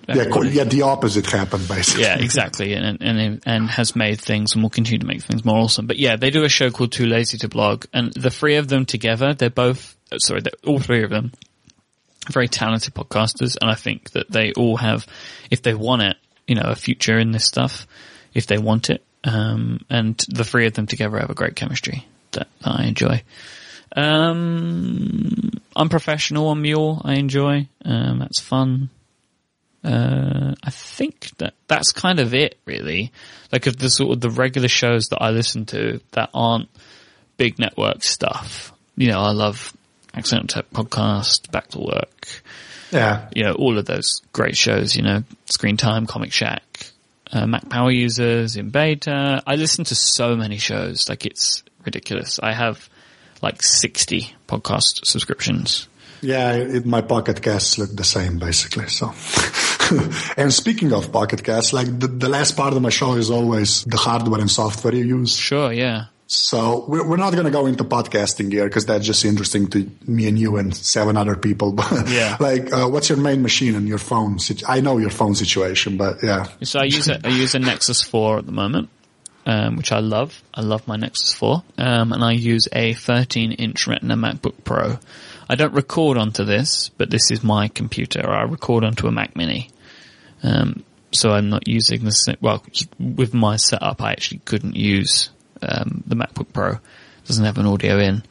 [0.08, 2.02] yeah, yeah, the opposite happened basically.
[2.04, 5.58] Yeah, exactly, and and and has made things and will continue to make things more
[5.58, 5.86] awesome.
[5.86, 8.68] But yeah, they do a show called Too Lazy to Blog, and the three of
[8.68, 11.32] them together, they're both uh, sorry, they're, all three of them,
[12.30, 15.06] very talented podcasters, and I think that they all have,
[15.50, 17.86] if they want it, you know, a future in this stuff,
[18.34, 19.02] if they want it.
[19.24, 23.22] Um, and the three of them together have a great chemistry that, that I enjoy.
[23.96, 27.68] Um, Unprofessional on Mule, I enjoy.
[27.84, 28.90] Um, that's fun.
[29.82, 33.12] Uh, I think that that's kind of it, really.
[33.52, 36.68] Like of the sort of the regular shows that I listen to that aren't
[37.36, 38.72] big network stuff.
[38.96, 39.76] You know, I love
[40.14, 42.42] Accidental Tech Podcast, Back to Work,
[42.92, 43.28] yeah.
[43.34, 46.62] you know, all of those great shows, you know, Screen Time, Comic Shack,
[47.34, 49.42] uh, Mac Power Users, in beta.
[49.46, 52.38] I listen to so many shows, like it's ridiculous.
[52.42, 52.88] I have
[53.42, 55.88] like 60 podcast subscriptions.
[56.22, 58.88] Yeah, it, my pocket casts look the same basically.
[58.88, 59.12] So,
[60.38, 63.84] and speaking of pocket casts, like the, the last part of my show is always
[63.84, 65.36] the hardware and software you use.
[65.36, 66.06] Sure, yeah.
[66.26, 69.90] So we're, we're not going to go into podcasting here because that's just interesting to
[70.06, 71.72] me and you and seven other people.
[71.76, 72.36] But Yeah.
[72.40, 74.38] like, uh, what's your main machine and your phone?
[74.66, 76.46] I know your phone situation, but yeah.
[76.62, 78.88] So I use a, I use a Nexus 4 at the moment,
[79.44, 80.42] um, which I love.
[80.54, 81.62] I love my Nexus 4.
[81.76, 84.98] Um, and I use a 13 inch Retina MacBook Pro.
[85.48, 88.26] I don't record onto this, but this is my computer.
[88.30, 89.68] I record onto a Mac Mini.
[90.42, 92.64] Um, so I'm not using the, well,
[92.98, 95.28] with my setup, I actually couldn't use,
[95.66, 96.72] um, the MacBook Pro.
[96.72, 96.80] It
[97.26, 98.22] doesn't have an audio in.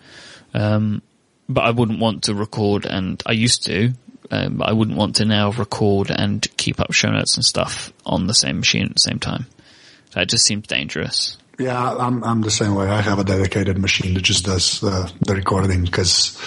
[0.54, 1.02] Um,
[1.50, 3.94] but I wouldn't want to record and I used to,
[4.32, 7.92] um, but I wouldn't want to now record and keep up show notes and stuff
[8.06, 9.48] on the same machine at the same time.
[10.14, 11.38] That just seems dangerous.
[11.60, 12.88] Yeah, I'm, I'm the same way.
[12.88, 16.38] I have a dedicated machine that just does uh, the recording because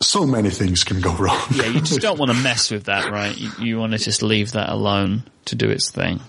[0.00, 1.40] so many things can go wrong.
[1.54, 3.36] Yeah, you just don't want to mess with that, right?
[3.36, 6.20] You, you want to just leave that alone to do its thing.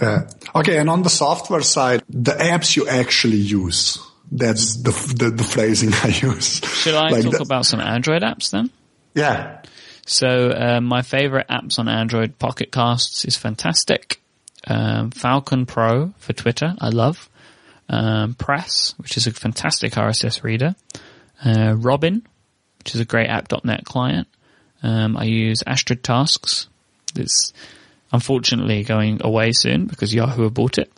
[0.00, 0.28] Yeah.
[0.54, 3.98] Okay, and on the software side, the apps you actually use.
[4.32, 6.60] That's the the, the phrasing I use.
[6.64, 8.70] Should I Like talk the- about some Android apps then?
[9.14, 9.62] Yeah.
[10.06, 14.20] So uh, my favorite apps on Android, Pocket Casts is fantastic.
[14.66, 17.28] Um, Falcon Pro for Twitter, I love.
[17.88, 20.74] Um, Press, which is a fantastic RSS reader.
[21.44, 22.26] Uh, Robin,
[22.78, 24.26] which is a great app.net client.
[24.82, 26.66] Um, I use Astrid Tasks.
[27.16, 27.52] It's
[28.14, 30.90] unfortunately going away soon because Yahoo bought it.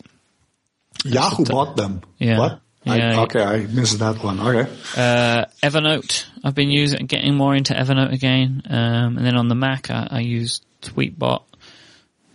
[1.03, 2.01] Yahoo bought them.
[2.19, 2.37] Yeah.
[2.37, 2.61] What?
[2.85, 4.39] I, okay, I missed that one.
[4.39, 4.71] Okay.
[4.95, 6.25] Uh, Evernote.
[6.43, 8.61] I've been using, getting more into Evernote again.
[8.69, 11.43] Um, and then on the Mac, I, I use Tweetbot,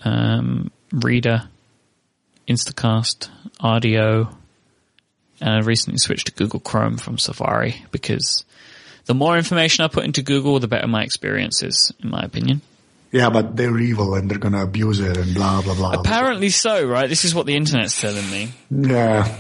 [0.05, 1.49] um, Reader,
[2.47, 3.31] Instacast,
[3.61, 4.29] Audio,
[5.41, 8.45] and I recently switched to Google Chrome from Safari because
[9.07, 12.61] the more information I put into Google, the better my experience is, in my opinion.
[13.13, 15.93] Yeah, but they're evil and they're gonna abuse it and blah blah blah.
[15.93, 17.09] Apparently so, right?
[17.09, 18.51] This is what the internet's telling me.
[18.71, 19.37] Yeah.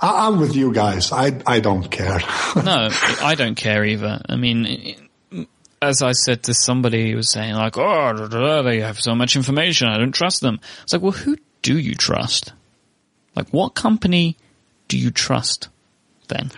[0.00, 1.12] I, I'm with you guys.
[1.12, 2.20] I I don't care.
[2.56, 2.88] No,
[3.22, 4.20] I don't care either.
[4.28, 4.96] I mean,
[5.80, 9.88] as I said to somebody who was saying like, oh, they have so much information,
[9.88, 10.60] I don't trust them.
[10.82, 12.52] It's like, well, who do you trust?
[13.36, 14.36] Like, what company
[14.88, 15.68] do you trust
[16.28, 16.50] then?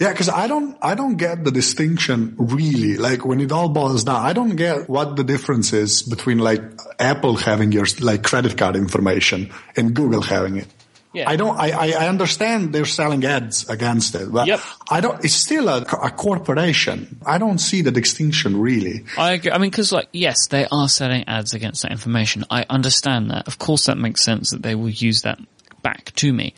[0.00, 2.96] Yeah, because I don't, I don't get the distinction really.
[2.96, 6.62] Like when it all boils down, I don't get what the difference is between like
[6.98, 10.66] Apple having your like credit card information and Google having it.
[11.14, 11.30] Yeah.
[11.30, 11.56] I don't.
[11.56, 14.60] I, I I understand they're selling ads against it, but Yep.
[14.90, 15.24] I don't.
[15.24, 17.18] It's still a, a corporation.
[17.24, 19.04] I don't see the distinction really.
[19.16, 19.52] I agree.
[19.52, 22.44] I mean, because like, yes, they are selling ads against that information.
[22.50, 23.46] I understand that.
[23.46, 25.38] Of course, that makes sense that they will use that
[25.82, 26.52] back to me.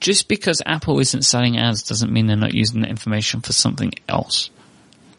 [0.00, 3.92] Just because Apple isn't selling ads doesn't mean they're not using the information for something
[4.08, 4.50] else.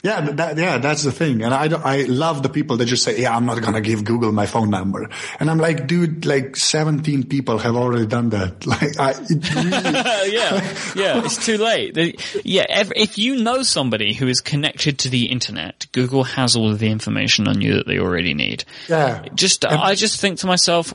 [0.01, 1.43] Yeah, that, yeah, that's the thing.
[1.43, 4.05] And I, I love the people that just say, yeah, I'm not going to give
[4.05, 5.09] Google my phone number.
[5.41, 8.65] And I'm like, dude, like 17 people have already done that.
[8.65, 11.95] Like, I, really, yeah, yeah, it's too late.
[11.95, 12.15] They-
[12.45, 16.79] yeah, if you know somebody who is connected to the internet, Google has all of
[16.79, 18.63] the information on you that they already need.
[18.87, 19.25] yeah.
[19.35, 20.93] Just, I just think to myself,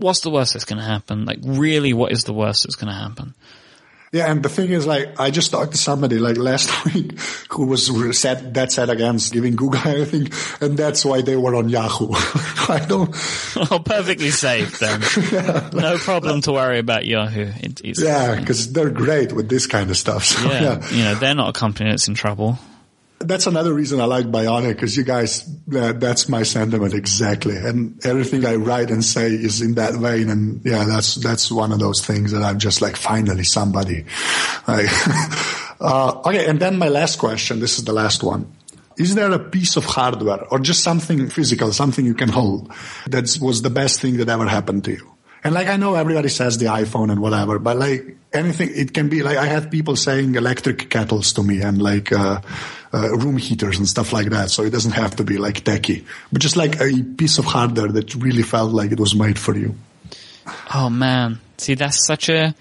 [0.00, 1.24] what's the worst that's going to happen?
[1.24, 3.34] Like, really, what is the worst that's going to happen?
[4.12, 7.16] Yeah, and the thing is, like, I just talked to somebody like last week
[7.50, 10.30] who was set, that set against giving Google anything,
[10.60, 12.08] and that's why they were on Yahoo.
[12.68, 13.10] I don't,
[13.70, 15.00] Oh, perfectly safe then.
[15.72, 17.52] No problem to worry about Yahoo.
[17.60, 20.24] It, it's, yeah, because they're great with this kind of stuff.
[20.24, 20.90] So, yeah, yeah.
[20.90, 22.58] you know, they're not a company that's in trouble.
[23.20, 27.56] That's another reason I like Bionic, because you guys, that, that's my sentiment exactly.
[27.56, 30.30] And everything I write and say is in that vein.
[30.30, 34.06] And yeah, that's, that's one of those things that I'm just like, finally somebody.
[35.80, 36.46] Uh, okay.
[36.46, 37.58] And then my last question.
[37.58, 38.52] This is the last one.
[38.98, 42.70] Is there a piece of hardware or just something physical, something you can hold
[43.06, 45.10] that was the best thing that ever happened to you?
[45.42, 49.08] And like I know everybody says the iPhone and whatever, but like anything, it can
[49.08, 52.42] be like I had people saying electric kettles to me and like uh,
[52.92, 54.50] uh, room heaters and stuff like that.
[54.50, 57.88] So it doesn't have to be like techie, but just like a piece of hardware
[57.88, 59.74] that really felt like it was made for you.
[60.74, 61.40] Oh man.
[61.58, 62.54] See, that's such a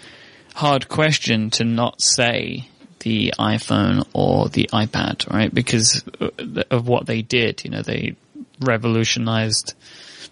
[0.56, 2.68] hard question to not say
[3.00, 5.54] the iPhone or the iPad, right?
[5.54, 8.16] Because uh, of what they did, you know, they
[8.60, 9.74] revolutionized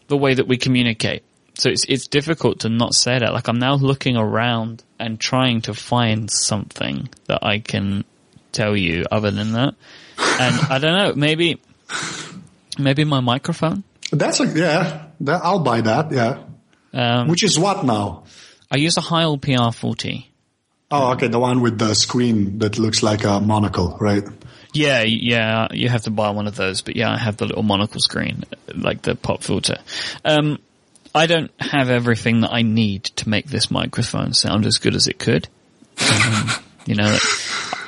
[0.07, 1.23] the way that we communicate.
[1.55, 3.33] So it's, it's difficult to not say that.
[3.33, 8.03] Like I'm now looking around and trying to find something that I can
[8.57, 9.75] tell you other than that.
[10.17, 11.61] And I don't know, maybe,
[12.77, 13.83] maybe my microphone.
[14.11, 16.11] That's a, yeah, that, I'll buy that.
[16.11, 16.43] Yeah.
[16.93, 18.23] Um, Which is what now?
[18.71, 20.25] I use a Heil PR40.
[20.89, 21.27] Oh, okay.
[21.27, 24.23] The one with the screen that looks like a monocle, right?
[24.73, 27.63] Yeah, yeah, you have to buy one of those, but yeah, I have the little
[27.63, 28.43] monocle screen,
[28.73, 29.77] like the pop filter.
[30.23, 30.59] Um,
[31.15, 35.07] I don't have everything that I need to make this microphone sound as good as
[35.07, 35.47] it could.
[35.99, 36.49] Um,
[36.85, 37.17] you know,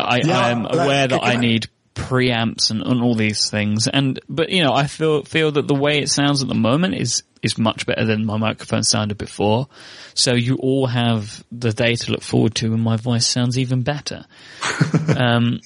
[0.10, 3.50] I, Yeah, I am like, aware that I I- need preamps and, and all these
[3.50, 6.56] things, and but you know, I feel feel that the way it sounds at the
[6.56, 9.68] moment is is much better than my microphone sounded before.
[10.14, 13.82] So you all have the day to look forward to, and my voice sounds even
[13.82, 14.26] better.
[15.18, 15.60] um,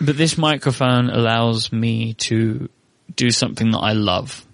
[0.00, 2.68] but this microphone allows me to
[3.14, 4.44] do something that I love.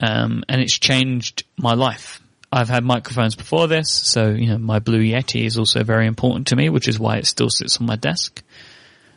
[0.00, 2.20] Um, and it's changed my life.
[2.50, 6.46] I've had microphones before this, so, you know, my Blue Yeti is also very important
[6.48, 8.42] to me, which is why it still sits on my desk.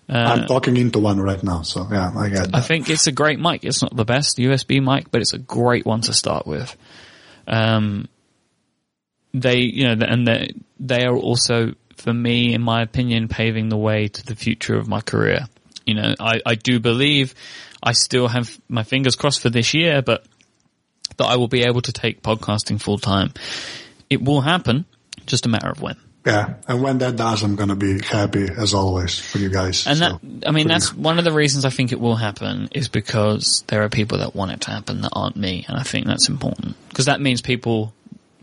[0.10, 1.62] I'm talking into one right now.
[1.62, 3.64] So yeah, I get I think it's a great mic.
[3.64, 6.76] It's not the best USB mic, but it's a great one to start with.
[7.48, 8.10] Um,
[9.34, 13.78] they, you know, and they, they are also, for me, in my opinion, paving the
[13.78, 15.48] way to the future of my career.
[15.86, 17.34] You know, I, I do believe
[17.82, 20.26] I still have my fingers crossed for this year, but
[21.18, 23.34] that I will be able to take podcasting full time.
[24.10, 24.86] It will happen,
[25.26, 25.96] just a matter of when.
[26.26, 26.56] Yeah.
[26.68, 29.88] And when that does, I'm going to be happy as always for you guys.
[29.88, 31.00] And So, that, I mean, that's you.
[31.00, 34.36] one of the reasons I think it will happen is because there are people that
[34.36, 35.66] want it to happen that aren't me.
[35.68, 37.94] And I think that's important because that means people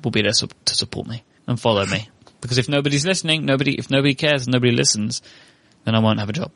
[0.02, 2.08] will be there to support me and follow me.
[2.40, 5.22] Because if nobody's listening, nobody, if nobody cares, nobody listens,
[5.84, 6.52] then I won't have a job.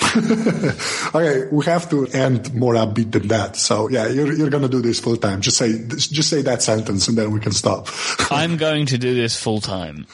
[1.14, 3.56] Okay, we have to end more upbeat than that.
[3.56, 5.40] So yeah, you're you're gonna do this full time.
[5.40, 7.88] Just say just say that sentence and then we can stop.
[8.30, 10.06] I'm going to do this full time.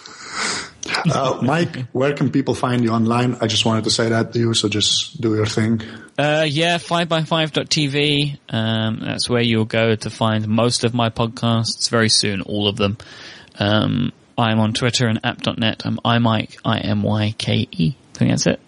[1.11, 3.37] Uh, Mike, where can people find you online?
[3.41, 5.81] I just wanted to say that to you, so just do your thing.
[6.19, 8.39] Uh, yeah, 5by5.tv.
[8.51, 12.77] Um, that's where you'll go to find most of my podcasts very soon, all of
[12.77, 12.99] them.
[13.59, 15.83] Um, I'm on Twitter and app.net.
[15.87, 17.97] I'm imyke, I-M-Y-K-E.
[18.15, 18.61] I think that's it.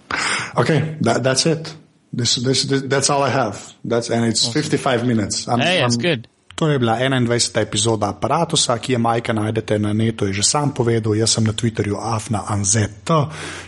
[0.56, 1.74] Okay, that that's it.
[2.16, 3.56] This, this this that's all I have.
[3.84, 5.48] That's and it's 55 minutes.
[5.48, 6.28] I'm, Hey, that's I'm- good.
[6.56, 7.60] To je bila 21.
[7.60, 11.52] epizoda aparata, ki je Majka najdete na netu, je že sam povedal, jaz sem na
[11.52, 13.04] Twitterju afna anzet.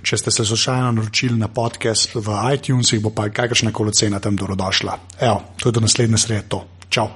[0.03, 4.37] Če ste se slučajno naročili na podcast v iTunesih, bo pa kakršna koli cena tam
[4.37, 5.21] dobrodošla.
[5.21, 6.65] Evo, to je do naslednje srede to.
[6.89, 7.09] Čau!